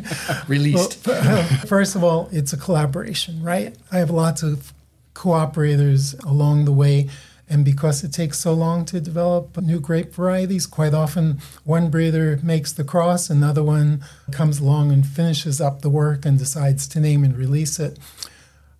Released. 0.47 1.07
Uh, 1.07 1.43
first 1.65 1.95
of 1.95 2.03
all, 2.03 2.27
it's 2.31 2.51
a 2.51 2.57
collaboration, 2.57 3.41
right? 3.41 3.73
I 3.91 3.99
have 3.99 4.09
lots 4.09 4.43
of 4.43 4.73
cooperators 5.13 6.21
along 6.25 6.65
the 6.65 6.73
way. 6.73 7.07
And 7.47 7.63
because 7.63 8.03
it 8.03 8.11
takes 8.11 8.39
so 8.39 8.53
long 8.53 8.85
to 8.85 8.99
develop 8.99 9.57
new 9.61 9.79
grape 9.79 10.13
varieties, 10.13 10.65
quite 10.65 10.93
often 10.93 11.39
one 11.63 11.89
breeder 11.89 12.39
makes 12.41 12.71
the 12.71 12.83
cross, 12.83 13.29
another 13.29 13.63
one 13.63 14.03
comes 14.31 14.59
along 14.59 14.91
and 14.91 15.05
finishes 15.05 15.61
up 15.61 15.81
the 15.81 15.89
work 15.89 16.25
and 16.25 16.39
decides 16.39 16.87
to 16.87 16.99
name 16.99 17.23
and 17.23 17.37
release 17.37 17.79
it. 17.79 17.99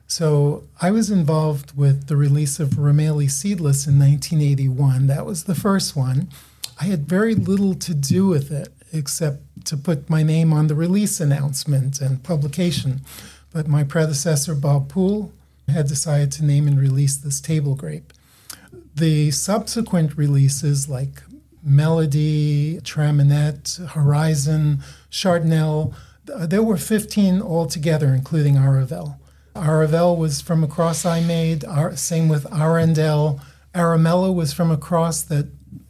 So 0.08 0.64
I 0.82 0.92
was 0.92 1.10
involved 1.10 1.78
with 1.78 2.08
the 2.08 2.16
release 2.16 2.60
of 2.60 2.70
Remaily 2.72 3.30
Seedless 3.30 3.88
in 3.88 4.00
1981. 4.00 5.08
That 5.08 5.26
was 5.26 5.44
the 5.44 5.56
first 5.56 5.96
one. 5.96 6.30
I 6.80 6.86
had 6.86 7.08
very 7.08 7.36
little 7.36 7.76
to 7.76 7.94
do 7.94 8.28
with 8.28 8.52
it 8.52 8.70
except 8.92 9.66
to 9.66 9.78
put 9.78 10.10
my 10.10 10.24
name 10.24 10.54
on 10.54 10.68
the 10.68 10.76
release 10.76 11.20
announcement 11.20 12.02
and 12.02 12.24
publication. 12.24 13.02
But 13.52 13.68
my 13.68 13.84
predecessor, 13.84 14.56
Bob 14.56 14.90
Pool, 14.90 15.32
had 15.68 15.88
decided 15.88 16.32
to 16.34 16.46
name 16.46 16.68
and 16.68 16.80
release 16.80 17.18
this 17.18 17.42
table 17.42 17.76
grape. 17.76 18.14
The 18.96 19.32
subsequent 19.32 20.18
releases, 20.18 20.88
like 20.88 21.22
Melody, 21.62 22.80
Traminette, 22.82 23.86
Horizon, 23.90 24.80
Chardonel, 25.12 25.94
there 26.26 26.64
were 26.64 26.78
15 26.78 27.42
altogether, 27.42 28.08
including 28.14 28.56
Aravelle. 28.56 29.18
Aravelle 29.56 30.18
was 30.18 30.42
from 30.42 30.64
a 30.64 30.68
cross 30.68 31.06
I 31.06 31.22
made, 31.22 31.64
same 31.96 32.28
with 32.28 32.46
Arandell. 32.46 33.42
Aromella 33.74 34.34
was 34.34 34.54
from 34.54 34.72
a 34.72 34.78
cross 34.78 35.22
that 35.24 35.48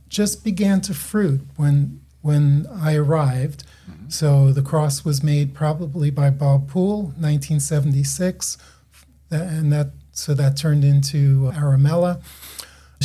just 0.08 0.44
began 0.44 0.82
to 0.82 0.94
fruit 0.94 1.42
when, 1.56 2.02
when 2.22 2.68
I 2.72 2.96
arrived. 2.96 3.64
Mm-hmm. 3.90 4.10
So 4.10 4.52
the 4.52 4.62
cross 4.62 5.04
was 5.04 5.24
made 5.24 5.54
probably 5.54 6.10
by 6.10 6.30
Bob 6.30 6.70
Pool, 6.70 7.14
1976, 7.18 8.58
and 9.32 9.72
that 9.72 9.92
so 10.12 10.34
that 10.34 10.56
turned 10.56 10.86
into 10.86 11.52
Aromella. 11.54 12.22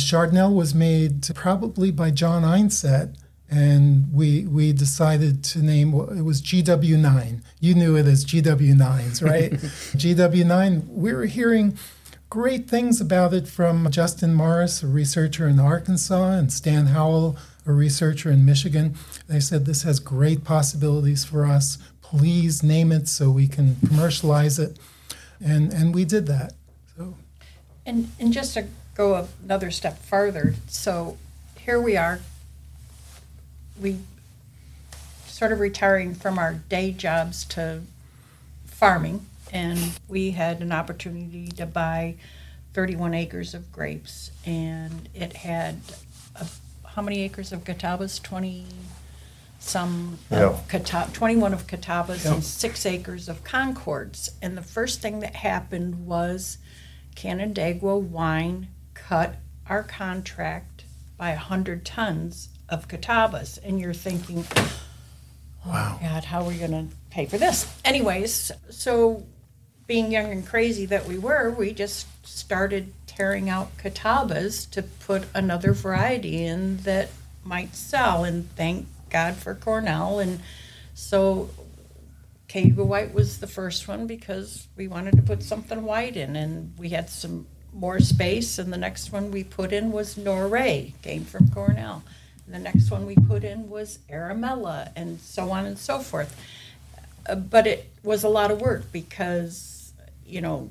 Chardonel 0.03 0.53
was 0.53 0.73
made 0.73 1.27
probably 1.35 1.91
by 1.91 2.11
John 2.11 2.43
Einset, 2.43 3.15
and 3.49 4.11
we 4.13 4.45
we 4.47 4.71
decided 4.71 5.43
to 5.45 5.59
name 5.59 5.93
it 5.93 6.23
was 6.23 6.41
GW9. 6.41 7.41
You 7.59 7.75
knew 7.75 7.95
it 7.97 8.05
as 8.05 8.25
GW9s, 8.25 9.23
right? 9.23 9.51
GW9. 9.51 10.87
We 10.87 11.13
were 11.13 11.25
hearing 11.25 11.77
great 12.29 12.69
things 12.69 13.01
about 13.01 13.33
it 13.33 13.47
from 13.47 13.91
Justin 13.91 14.33
Morris, 14.33 14.81
a 14.83 14.87
researcher 14.87 15.47
in 15.47 15.59
Arkansas, 15.59 16.31
and 16.31 16.51
Stan 16.51 16.87
Howell, 16.87 17.35
a 17.65 17.73
researcher 17.73 18.31
in 18.31 18.45
Michigan. 18.45 18.95
They 19.27 19.41
said 19.41 19.65
this 19.65 19.83
has 19.83 19.99
great 19.99 20.45
possibilities 20.45 21.25
for 21.25 21.45
us. 21.45 21.77
Please 22.01 22.63
name 22.63 22.91
it 22.91 23.07
so 23.07 23.29
we 23.29 23.47
can 23.47 23.75
commercialize 23.85 24.59
it, 24.59 24.79
and 25.43 25.73
and 25.73 25.93
we 25.93 26.05
did 26.05 26.25
that. 26.27 26.53
So 26.97 27.15
And, 27.85 28.11
and 28.19 28.31
just 28.31 28.53
to 28.53 28.65
go 28.95 29.27
another 29.43 29.71
step 29.71 29.97
farther, 29.99 30.55
so 30.67 31.17
here 31.59 31.79
we 31.79 31.95
are, 31.97 32.19
we 33.79 33.99
sort 35.27 35.51
of 35.51 35.59
retiring 35.59 36.13
from 36.13 36.37
our 36.37 36.53
day 36.53 36.91
jobs 36.91 37.45
to 37.45 37.81
farming, 38.65 39.25
and 39.51 39.99
we 40.07 40.31
had 40.31 40.61
an 40.61 40.71
opportunity 40.71 41.47
to 41.49 41.65
buy 41.65 42.15
31 42.73 43.13
acres 43.13 43.53
of 43.53 43.71
grapes, 43.71 44.31
and 44.45 45.09
it 45.13 45.33
had 45.37 45.79
a, 46.35 46.45
how 46.89 47.01
many 47.01 47.21
acres 47.21 47.51
of 47.51 47.63
catawbas? 47.63 48.21
20 48.21 48.65
some 49.59 50.17
Yeah. 50.31 50.47
of 50.49 50.67
cata- 50.67 51.09
21 51.13 51.53
of 51.53 51.67
catawbas 51.67 52.25
Yeah. 52.25 52.33
and 52.33 52.43
six 52.43 52.83
acres 52.85 53.29
of 53.29 53.43
concords. 53.43 54.31
And 54.41 54.57
the 54.57 54.63
first 54.63 55.01
thing 55.01 55.19
that 55.19 55.35
happened 55.35 56.07
was 56.07 56.57
Canandaigua 57.15 57.95
Wine 57.97 58.69
cut 59.11 59.35
our 59.67 59.83
contract 59.83 60.85
by 61.17 61.31
100 61.31 61.83
tons 61.85 62.47
of 62.69 62.87
catawbas. 62.87 63.59
And 63.61 63.77
you're 63.77 63.93
thinking, 63.93 64.45
oh, 64.55 64.81
Wow. 65.65 65.99
God, 66.01 66.23
how 66.23 66.43
are 66.43 66.47
we 66.47 66.55
going 66.55 66.71
to 66.71 66.95
pay 67.09 67.25
for 67.25 67.37
this? 67.37 67.77
Anyways, 67.83 68.53
so 68.69 69.25
being 69.85 70.13
young 70.13 70.31
and 70.31 70.47
crazy 70.47 70.85
that 70.85 71.07
we 71.07 71.17
were, 71.17 71.51
we 71.51 71.73
just 71.73 72.07
started 72.25 72.93
tearing 73.05 73.49
out 73.49 73.77
catawbas 73.77 74.69
to 74.71 74.81
put 74.81 75.25
another 75.35 75.73
variety 75.73 76.45
in 76.45 76.77
that 76.77 77.09
might 77.43 77.75
sell. 77.75 78.23
And 78.23 78.49
thank 78.55 78.87
God 79.09 79.35
for 79.35 79.55
Cornell. 79.55 80.19
And 80.19 80.39
so 80.93 81.49
Cayuga 82.47 82.85
White 82.85 83.13
was 83.13 83.39
the 83.39 83.47
first 83.47 83.89
one 83.89 84.07
because 84.07 84.69
we 84.77 84.87
wanted 84.87 85.17
to 85.17 85.21
put 85.21 85.43
something 85.43 85.83
white 85.83 86.15
in, 86.15 86.37
and 86.37 86.73
we 86.77 86.89
had 86.89 87.09
some 87.09 87.45
more 87.73 87.99
space. 87.99 88.59
And 88.59 88.71
the 88.71 88.77
next 88.77 89.11
one 89.11 89.31
we 89.31 89.43
put 89.43 89.71
in 89.71 89.91
was 89.91 90.15
Noiret, 90.15 90.93
came 91.01 91.25
from 91.25 91.49
Cornell. 91.49 92.03
And 92.45 92.55
the 92.55 92.59
next 92.59 92.91
one 92.91 93.05
we 93.05 93.15
put 93.15 93.43
in 93.43 93.69
was 93.69 93.99
Aromella, 94.09 94.91
and 94.95 95.19
so 95.19 95.51
on 95.51 95.65
and 95.65 95.77
so 95.77 95.99
forth. 95.99 96.35
Uh, 97.27 97.35
but 97.35 97.67
it 97.67 97.89
was 98.03 98.23
a 98.23 98.29
lot 98.29 98.51
of 98.51 98.59
work 98.59 98.91
because, 98.91 99.93
you 100.25 100.41
know, 100.41 100.69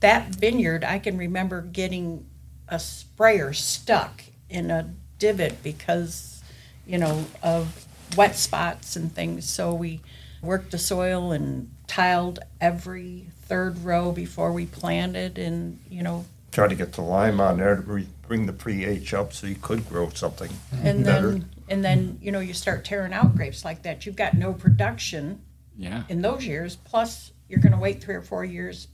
that 0.00 0.28
vineyard, 0.28 0.84
I 0.84 0.98
can 0.98 1.18
remember 1.18 1.60
getting 1.60 2.24
a 2.68 2.78
sprayer 2.78 3.52
stuck 3.52 4.22
in 4.48 4.70
a 4.70 4.94
divot 5.18 5.62
because, 5.62 6.42
you 6.86 6.98
know, 6.98 7.26
of 7.42 7.84
wet 8.16 8.36
spots 8.36 8.96
and 8.96 9.12
things. 9.12 9.48
So 9.48 9.74
we 9.74 10.00
worked 10.40 10.70
the 10.70 10.78
soil 10.78 11.32
and 11.32 11.70
tiled 11.86 12.38
every 12.60 13.26
third 13.48 13.82
row 13.84 14.12
before 14.12 14.52
we 14.52 14.66
planted 14.66 15.38
and, 15.38 15.78
you 15.90 16.02
know, 16.02 16.24
Try 16.50 16.66
to 16.68 16.74
get 16.74 16.92
the 16.94 17.02
lime 17.02 17.40
on 17.40 17.58
there 17.58 17.76
to 17.76 17.82
re- 17.82 18.06
bring 18.26 18.46
the 18.46 18.52
pH 18.54 19.12
up 19.14 19.32
so 19.34 19.46
you 19.46 19.54
could 19.60 19.86
grow 19.88 20.08
something 20.10 20.50
and 20.82 21.04
better. 21.04 21.32
then 21.32 21.48
and 21.68 21.84
then, 21.84 22.18
you 22.22 22.32
know, 22.32 22.40
you 22.40 22.54
start 22.54 22.84
tearing 22.86 23.12
out 23.12 23.36
grapes 23.36 23.64
like 23.66 23.82
that. 23.82 24.06
You've 24.06 24.16
got 24.16 24.32
no 24.34 24.54
production 24.54 25.40
Yeah. 25.76 26.04
in 26.08 26.22
those 26.22 26.46
years. 26.46 26.76
Plus, 26.76 27.32
you're 27.48 27.60
going 27.60 27.72
to 27.74 27.78
wait 27.78 28.02
three 28.02 28.14
or 28.14 28.22
four 28.22 28.44
years 28.46 28.88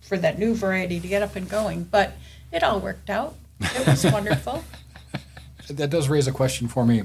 for 0.00 0.16
that 0.18 0.38
new 0.38 0.54
variety 0.54 1.00
to 1.00 1.08
get 1.08 1.22
up 1.22 1.34
and 1.34 1.48
going. 1.48 1.82
But 1.84 2.12
it 2.52 2.62
all 2.62 2.78
worked 2.78 3.10
out. 3.10 3.34
It 3.60 3.86
was 3.86 4.04
wonderful. 4.12 4.62
That 5.68 5.90
does 5.90 6.08
raise 6.08 6.28
a 6.28 6.32
question 6.32 6.68
for 6.68 6.86
me. 6.86 7.02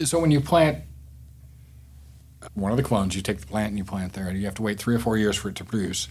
So 0.00 0.18
when 0.18 0.30
you 0.30 0.40
plant 0.40 0.78
one 2.54 2.70
of 2.70 2.76
the 2.76 2.82
clones, 2.82 3.14
you 3.16 3.22
take 3.22 3.40
the 3.40 3.46
plant 3.46 3.68
and 3.68 3.78
you 3.78 3.84
plant 3.84 4.12
there, 4.14 4.28
and 4.28 4.38
you 4.38 4.44
have 4.46 4.54
to 4.56 4.62
wait 4.62 4.78
three 4.78 4.94
or 4.94 4.98
four 4.98 5.16
years 5.16 5.36
for 5.36 5.48
it 5.48 5.56
to 5.56 5.64
produce. 5.64 6.08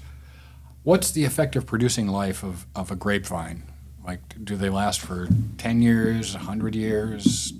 What's 0.83 1.11
the 1.11 1.25
effective 1.25 1.65
producing 1.65 2.07
life 2.07 2.43
of, 2.43 2.65
of 2.75 2.89
a 2.91 2.95
grapevine? 2.95 3.63
Like, 4.05 4.19
do 4.43 4.55
they 4.55 4.69
last 4.69 4.99
for 4.99 5.27
10 5.59 5.81
years, 5.81 6.33
100 6.33 6.75
years? 6.75 7.53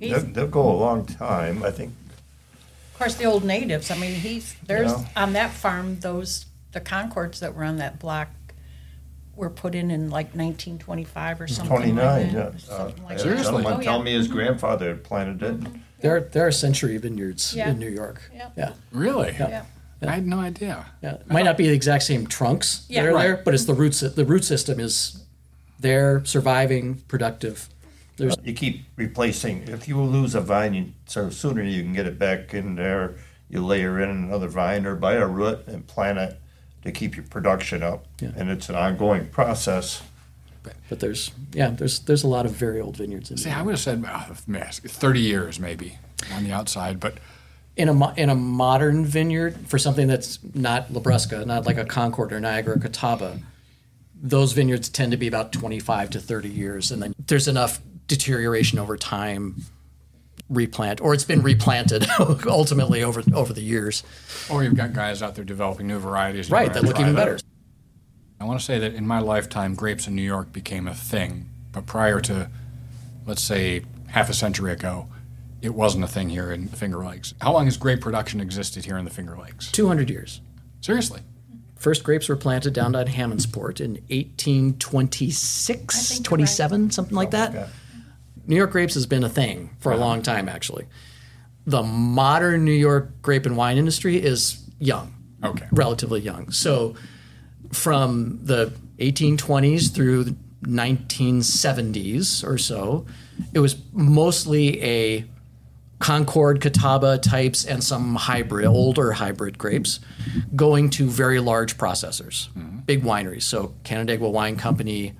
They'll, 0.00 0.20
they'll 0.20 0.46
go 0.48 0.62
a 0.70 0.72
long 0.72 1.04
time. 1.06 1.62
I 1.62 1.70
think 1.70 1.92
of 2.92 2.98
course, 2.98 3.14
the 3.16 3.24
old 3.24 3.44
natives. 3.44 3.90
I 3.90 3.96
mean, 3.98 4.14
he's 4.14 4.54
there's 4.66 4.90
Yeah. 4.92 5.04
on 5.16 5.32
that 5.34 5.50
farm. 5.50 5.98
Those 6.00 6.46
the 6.72 6.80
Concords 6.80 7.40
that 7.40 7.54
were 7.54 7.64
on 7.64 7.76
that 7.76 7.98
block 7.98 8.28
were 9.34 9.50
put 9.50 9.74
in 9.74 9.90
in 9.90 10.08
like 10.10 10.26
1925 10.34 11.40
or 11.40 11.46
something. 11.48 11.76
29. 11.76 11.96
like 11.96 12.32
that. 12.32 12.54
Uh, 12.54 12.58
Something 12.58 13.00
I 13.00 13.02
like 13.02 13.08
had 13.08 13.18
that. 13.18 13.22
Seriously? 13.22 13.44
gentleman 13.44 13.72
Oh, 13.72 13.76
yeah. 13.78 13.82
tell 13.84 14.02
me 14.02 14.12
his 14.12 14.28
grandfather 14.28 14.88
had 14.88 15.04
planted 15.04 15.42
it. 15.42 15.68
There, 16.02 16.20
there 16.20 16.46
are 16.46 16.52
century 16.52 16.98
vineyards 16.98 17.54
Yeah. 17.54 17.70
in 17.70 17.78
New 17.78 17.88
York. 17.88 18.20
Yeah. 18.34 18.48
yeah, 18.56 18.72
Really? 18.90 19.34
Yeah. 19.38 19.62
I 20.04 20.10
had 20.14 20.26
no 20.26 20.40
idea. 20.40 20.84
yeah. 21.00 21.14
It 21.14 21.30
might 21.30 21.44
not 21.44 21.56
be 21.56 21.68
the 21.68 21.74
exact 21.74 22.02
same 22.02 22.26
trunks 22.26 22.84
Yeah. 22.88 23.02
that 23.04 23.08
are 23.08 23.14
Right. 23.14 23.22
there, 23.22 23.36
but 23.44 23.54
it's 23.54 23.66
the 23.66 23.74
roots. 23.74 24.00
The 24.00 24.24
root 24.24 24.44
system 24.44 24.80
is 24.80 25.22
there, 25.78 26.24
surviving, 26.24 26.96
productive. 27.06 27.68
There's 28.16 28.34
You 28.42 28.52
keep 28.52 28.84
replacing. 28.96 29.68
If 29.68 29.86
you 29.86 30.00
lose 30.02 30.34
a 30.34 30.40
vine, 30.40 30.74
you, 30.74 30.86
so 31.06 31.30
sooner 31.30 31.62
you 31.62 31.82
can 31.84 31.92
get 31.92 32.06
it 32.06 32.18
back 32.18 32.52
in 32.52 32.74
there. 32.74 33.14
You 33.48 33.64
layer 33.64 34.00
in 34.02 34.10
another 34.10 34.48
vine 34.48 34.86
or 34.86 34.96
buy 34.96 35.14
a 35.14 35.26
root 35.26 35.66
and 35.68 35.86
plant 35.86 36.18
it 36.18 36.40
to 36.84 36.90
keep 36.90 37.14
your 37.14 37.24
production 37.24 37.82
up. 37.84 38.06
Yeah. 38.20 38.30
And 38.36 38.50
it's 38.50 38.68
an 38.68 38.74
ongoing 38.74 39.26
process. 39.28 40.02
But 40.88 41.00
there's 41.00 41.32
yeah 41.52 41.70
there's 41.70 42.00
there's 42.00 42.22
a 42.22 42.28
lot 42.28 42.46
of 42.46 42.52
very 42.52 42.80
old 42.80 42.96
vineyards 42.96 43.30
in 43.30 43.36
See, 43.36 43.44
there. 43.50 43.58
I 43.58 43.62
would 43.62 43.72
have 43.72 43.80
said 43.80 44.04
uh, 44.06 44.34
meh, 44.46 44.70
30 44.70 45.20
years 45.20 45.58
maybe 45.58 45.98
on 46.34 46.44
the 46.44 46.52
outside, 46.52 47.00
but 47.00 47.18
in 47.76 47.88
a 47.88 47.94
mo- 47.94 48.12
in 48.16 48.28
a 48.28 48.34
modern 48.34 49.04
vineyard 49.04 49.56
for 49.66 49.78
something 49.78 50.06
that's 50.06 50.38
not 50.54 50.92
Labrusca, 50.92 51.46
not 51.46 51.66
like 51.66 51.78
a 51.78 51.84
Concord 51.84 52.32
or 52.32 52.40
Niagara 52.40 52.76
or 52.76 52.78
Catawba, 52.78 53.40
those 54.22 54.52
vineyards 54.52 54.88
tend 54.88 55.10
to 55.12 55.16
be 55.18 55.26
about 55.26 55.52
25 55.52 56.10
to 56.10 56.20
30 56.20 56.48
years, 56.48 56.90
and 56.90 57.02
then 57.02 57.14
there's 57.26 57.48
enough 57.48 57.80
deterioration 58.06 58.78
over 58.78 58.96
time, 58.96 59.62
replant, 60.50 61.00
or 61.00 61.14
it's 61.14 61.24
been 61.24 61.42
replanted 61.42 62.06
ultimately 62.46 63.02
over 63.02 63.22
over 63.34 63.52
the 63.52 63.62
years. 63.62 64.02
or 64.50 64.62
you've 64.62 64.76
got 64.76 64.92
guys 64.92 65.22
out 65.22 65.34
there 65.34 65.44
developing 65.44 65.86
new 65.86 65.98
varieties. 65.98 66.50
Right, 66.50 66.72
that 66.72 66.84
look 66.84 67.00
even 67.00 67.14
those. 67.14 67.24
better. 67.24 67.38
I 68.42 68.44
want 68.44 68.58
to 68.58 68.66
say 68.66 68.80
that 68.80 68.94
in 68.94 69.06
my 69.06 69.20
lifetime, 69.20 69.76
grapes 69.76 70.08
in 70.08 70.16
New 70.16 70.22
York 70.22 70.52
became 70.52 70.88
a 70.88 70.94
thing. 70.94 71.48
But 71.70 71.86
prior 71.86 72.20
to, 72.22 72.50
let's 73.24 73.40
say, 73.40 73.84
half 74.08 74.28
a 74.28 74.34
century 74.34 74.72
ago, 74.72 75.06
it 75.60 75.72
wasn't 75.74 76.02
a 76.02 76.08
thing 76.08 76.28
here 76.28 76.50
in 76.50 76.66
the 76.66 76.76
Finger 76.76 77.04
Lakes. 77.04 77.34
How 77.40 77.52
long 77.52 77.66
has 77.66 77.76
grape 77.76 78.00
production 78.00 78.40
existed 78.40 78.84
here 78.84 78.98
in 78.98 79.04
the 79.04 79.12
Finger 79.12 79.38
Lakes? 79.40 79.70
200 79.70 80.10
years. 80.10 80.40
Seriously? 80.80 81.20
First 81.76 82.02
grapes 82.02 82.28
were 82.28 82.34
planted 82.34 82.72
down 82.74 82.96
at 82.96 83.06
Hammondsport 83.06 83.80
in 83.80 83.92
1826, 84.10 86.08
think 86.08 86.18
you're 86.18 86.24
27, 86.24 86.90
something 86.90 87.14
like 87.14 87.30
that. 87.30 87.68
New 88.48 88.56
York 88.56 88.72
grapes 88.72 88.94
has 88.94 89.06
been 89.06 89.22
a 89.22 89.28
thing 89.28 89.70
for 89.78 89.92
a 89.92 89.96
long 89.96 90.20
time, 90.20 90.48
actually. 90.48 90.88
The 91.64 91.84
modern 91.84 92.64
New 92.64 92.72
York 92.72 93.22
grape 93.22 93.46
and 93.46 93.56
wine 93.56 93.78
industry 93.78 94.20
is 94.20 94.68
young, 94.80 95.14
Okay. 95.44 95.68
relatively 95.70 96.20
young. 96.20 96.50
So, 96.50 96.96
from 97.72 98.38
the 98.42 98.72
1820s 98.98 99.92
through 99.92 100.24
the 100.24 100.36
1970s 100.62 102.46
or 102.46 102.58
so, 102.58 103.06
it 103.52 103.58
was 103.58 103.76
mostly 103.92 104.82
a 104.82 105.24
Concord, 105.98 106.60
Catawba 106.60 107.18
types, 107.18 107.64
and 107.64 107.82
some 107.82 108.16
hybrid, 108.16 108.66
older 108.66 109.12
hybrid 109.12 109.56
grapes, 109.56 110.00
going 110.56 110.90
to 110.90 111.06
very 111.08 111.38
large 111.38 111.78
processors, 111.78 112.48
big 112.86 113.04
wineries. 113.04 113.42
So 113.42 113.72
Canandaigua 113.84 114.28
Wine 114.28 114.56
Company, 114.56 115.14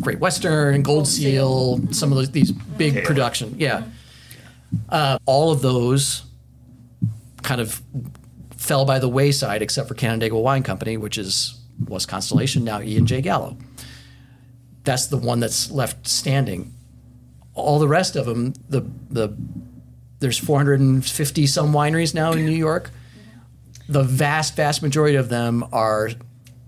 Great 0.00 0.20
Western, 0.20 0.82
Gold 0.82 1.08
Seal, 1.08 1.80
some 1.92 2.12
of 2.12 2.16
those, 2.18 2.30
these 2.30 2.52
big 2.52 2.94
Taylor. 2.94 3.06
production, 3.06 3.56
yeah. 3.58 3.82
Uh, 4.88 5.18
all 5.26 5.50
of 5.50 5.62
those 5.62 6.22
kind 7.42 7.60
of 7.60 7.82
fell 8.56 8.84
by 8.84 9.00
the 9.00 9.08
wayside, 9.08 9.62
except 9.62 9.88
for 9.88 9.94
Canandaigua 9.94 10.40
Wine 10.40 10.62
Company, 10.62 10.96
which 10.96 11.18
is 11.18 11.59
was 11.86 12.06
Constellation 12.06 12.64
now 12.64 12.80
E 12.80 12.96
and 12.96 13.06
J 13.06 13.20
Gallo. 13.20 13.56
That's 14.84 15.06
the 15.06 15.16
one 15.16 15.40
that's 15.40 15.70
left 15.70 16.06
standing. 16.06 16.74
All 17.54 17.78
the 17.78 17.88
rest 17.88 18.16
of 18.16 18.26
them, 18.26 18.54
the 18.68 18.86
the 19.10 19.36
there's 20.20 20.38
450 20.38 21.46
some 21.46 21.72
wineries 21.72 22.14
now 22.14 22.32
in 22.32 22.44
New 22.44 22.52
York. 22.52 22.90
The 23.88 24.02
vast, 24.02 24.54
vast 24.54 24.82
majority 24.82 25.16
of 25.16 25.28
them 25.28 25.64
are 25.72 26.10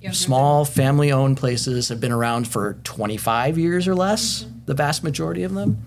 Younger 0.00 0.16
small, 0.16 0.64
family 0.64 1.12
owned 1.12 1.36
places, 1.36 1.88
have 1.88 2.00
been 2.00 2.10
around 2.10 2.48
for 2.48 2.74
25 2.82 3.58
years 3.58 3.86
or 3.86 3.94
less, 3.94 4.42
mm-hmm. 4.42 4.58
the 4.66 4.74
vast 4.74 5.04
majority 5.04 5.44
of 5.44 5.54
them. 5.54 5.84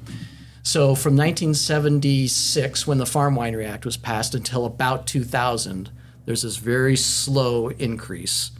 So 0.63 0.95
from 0.95 1.17
1976, 1.17 2.87
when 2.87 2.97
the 2.97 3.05
Farm 3.05 3.35
Winery 3.35 3.67
Act 3.67 3.85
was 3.85 3.97
passed, 3.97 4.33
until 4.33 4.65
about 4.65 5.05
2000, 5.05 5.89
there's 6.25 6.43
this 6.43 6.57
very 6.57 6.95
slow 6.95 7.67
increase 7.69 8.51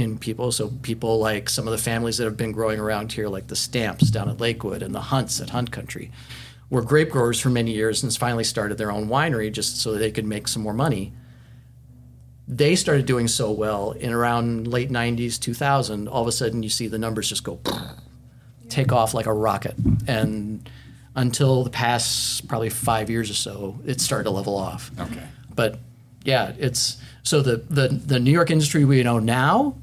in 0.00 0.18
people. 0.18 0.50
So 0.52 0.68
people 0.82 1.18
like 1.18 1.48
some 1.48 1.68
of 1.68 1.72
the 1.72 1.78
families 1.78 2.16
that 2.18 2.24
have 2.24 2.36
been 2.36 2.52
growing 2.52 2.80
around 2.80 3.12
here, 3.12 3.28
like 3.28 3.46
the 3.46 3.56
Stamps 3.56 4.10
down 4.10 4.28
at 4.28 4.40
Lakewood 4.40 4.82
and 4.82 4.94
the 4.94 5.00
Hunts 5.00 5.40
at 5.40 5.50
Hunt 5.50 5.70
Country, 5.70 6.10
were 6.70 6.82
grape 6.82 7.10
growers 7.10 7.40
for 7.40 7.50
many 7.50 7.72
years 7.72 8.02
and 8.02 8.16
finally 8.16 8.44
started 8.44 8.78
their 8.78 8.90
own 8.90 9.08
winery 9.08 9.52
just 9.52 9.80
so 9.80 9.92
they 9.92 10.10
could 10.10 10.24
make 10.24 10.48
some 10.48 10.62
more 10.62 10.74
money. 10.74 11.12
They 12.48 12.74
started 12.74 13.06
doing 13.06 13.28
so 13.28 13.50
well 13.52 13.92
in 13.92 14.12
around 14.12 14.66
late 14.66 14.90
90s, 14.90 15.38
2000. 15.38 16.08
All 16.08 16.22
of 16.22 16.28
a 16.28 16.32
sudden, 16.32 16.62
you 16.62 16.68
see 16.68 16.88
the 16.88 16.98
numbers 16.98 17.28
just 17.28 17.44
go 17.44 17.60
take 18.68 18.92
off 18.92 19.14
like 19.14 19.26
a 19.26 19.32
rocket. 19.32 19.74
And 20.06 20.68
until 21.14 21.64
the 21.64 21.70
past 21.70 22.48
probably 22.48 22.70
five 22.70 23.10
years 23.10 23.30
or 23.30 23.34
so, 23.34 23.78
it 23.84 24.00
started 24.00 24.24
to 24.24 24.30
level 24.30 24.56
off. 24.56 24.90
Okay. 24.98 25.22
But 25.54 25.78
yeah, 26.24 26.52
it's 26.58 26.96
so 27.30 27.40
the 27.40 27.58
the 27.70 27.86
the 27.88 28.18
New 28.18 28.32
York 28.32 28.50
industry 28.50 28.84
we 28.84 29.04
know 29.04 29.20
now, 29.20 29.76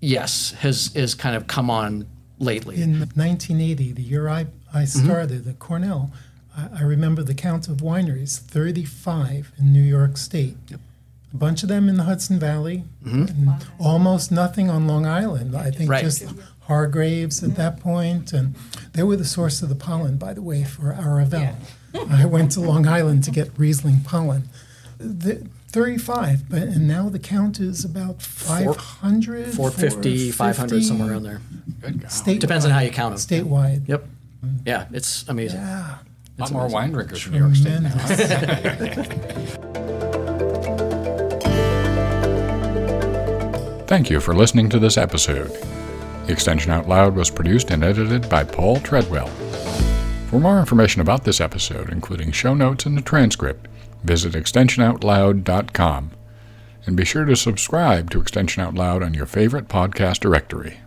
yes, 0.00 0.52
has 0.60 0.92
has 0.94 1.16
kind 1.16 1.34
of 1.34 1.48
come 1.48 1.68
on 1.68 2.06
lately. 2.38 2.80
In 2.80 3.00
1980, 3.00 3.92
the 3.92 4.02
year 4.02 4.28
I, 4.28 4.46
I 4.72 4.84
mm-hmm. 4.84 5.04
started 5.04 5.48
at 5.48 5.58
Cornell, 5.58 6.12
I, 6.56 6.68
I 6.78 6.82
remember 6.82 7.24
the 7.24 7.34
count 7.34 7.66
of 7.66 7.78
wineries 7.78 8.38
35 8.38 9.52
in 9.58 9.72
New 9.72 9.82
York 9.82 10.16
State. 10.16 10.56
Yep. 10.68 10.80
A 11.32 11.36
bunch 11.36 11.64
of 11.64 11.68
them 11.68 11.88
in 11.88 11.96
the 11.96 12.04
Hudson 12.04 12.38
Valley, 12.38 12.84
mm-hmm. 13.04 13.22
and 13.22 13.66
almost 13.80 14.30
nothing 14.30 14.70
on 14.70 14.86
Long 14.86 15.06
Island. 15.06 15.56
I 15.56 15.72
think 15.72 15.90
Right. 15.90 16.04
just 16.04 16.24
Hargraves 16.68 17.42
at 17.42 17.56
that 17.56 17.80
point, 17.80 18.32
and 18.32 18.54
they 18.92 19.02
were 19.02 19.16
the 19.16 19.24
source 19.24 19.60
of 19.60 19.68
the 19.68 19.74
pollen, 19.74 20.18
by 20.18 20.34
the 20.34 20.42
way, 20.42 20.62
for 20.62 20.92
Aravelle. 20.92 21.56
I 22.10 22.26
went 22.26 22.52
to 22.52 22.60
Long 22.60 22.86
Island 22.86 23.24
to 23.24 23.32
get 23.32 23.50
Riesling 23.58 24.02
pollen. 24.04 24.48
The, 24.98 25.48
35, 25.70 26.48
but 26.48 26.62
and 26.62 26.88
now 26.88 27.08
the 27.08 27.18
count 27.18 27.60
is 27.60 27.84
about 27.84 28.22
500, 28.22 29.54
450, 29.54 30.30
500, 30.32 30.82
somewhere 30.82 31.12
around 31.12 31.22
there. 31.22 31.40
Good 31.80 32.02
God. 32.02 32.12
State 32.12 32.40
Depends 32.40 32.64
on 32.64 32.70
how 32.70 32.80
you 32.80 32.90
count 32.90 33.12
'em. 33.12 33.18
Statewide. 33.18 33.88
Yep. 33.88 34.04
Yeah, 34.66 34.86
it's 34.92 35.28
amazing. 35.28 35.60
Yeah. 35.60 35.98
A 36.38 36.40
lot 36.40 36.52
more 36.52 36.68
wine 36.68 36.92
drinkers 36.92 37.20
from 37.20 37.32
New 37.34 37.38
York 37.40 37.54
State 37.54 37.80
now. 37.80 37.90
Thank 43.86 44.08
you 44.08 44.20
for 44.20 44.34
listening 44.36 44.68
to 44.70 44.78
this 44.78 44.96
episode. 44.96 45.50
Extension 46.28 46.70
Out 46.70 46.88
Loud 46.88 47.16
was 47.16 47.28
produced 47.28 47.70
and 47.70 47.82
edited 47.82 48.28
by 48.28 48.44
Paul 48.44 48.78
Treadwell. 48.78 49.26
For 50.28 50.38
more 50.38 50.60
information 50.60 51.00
about 51.00 51.24
this 51.24 51.40
episode, 51.40 51.90
including 51.90 52.30
show 52.30 52.54
notes 52.54 52.86
and 52.86 52.96
a 52.96 53.02
transcript, 53.02 53.66
visit 54.02 54.32
extensionoutloud.com. 54.32 56.10
And 56.86 56.96
be 56.96 57.04
sure 57.04 57.24
to 57.24 57.36
subscribe 57.36 58.10
to 58.10 58.20
Extension 58.20 58.62
Out 58.62 58.74
Loud 58.74 59.02
on 59.02 59.14
your 59.14 59.26
favorite 59.26 59.68
podcast 59.68 60.20
directory. 60.20 60.80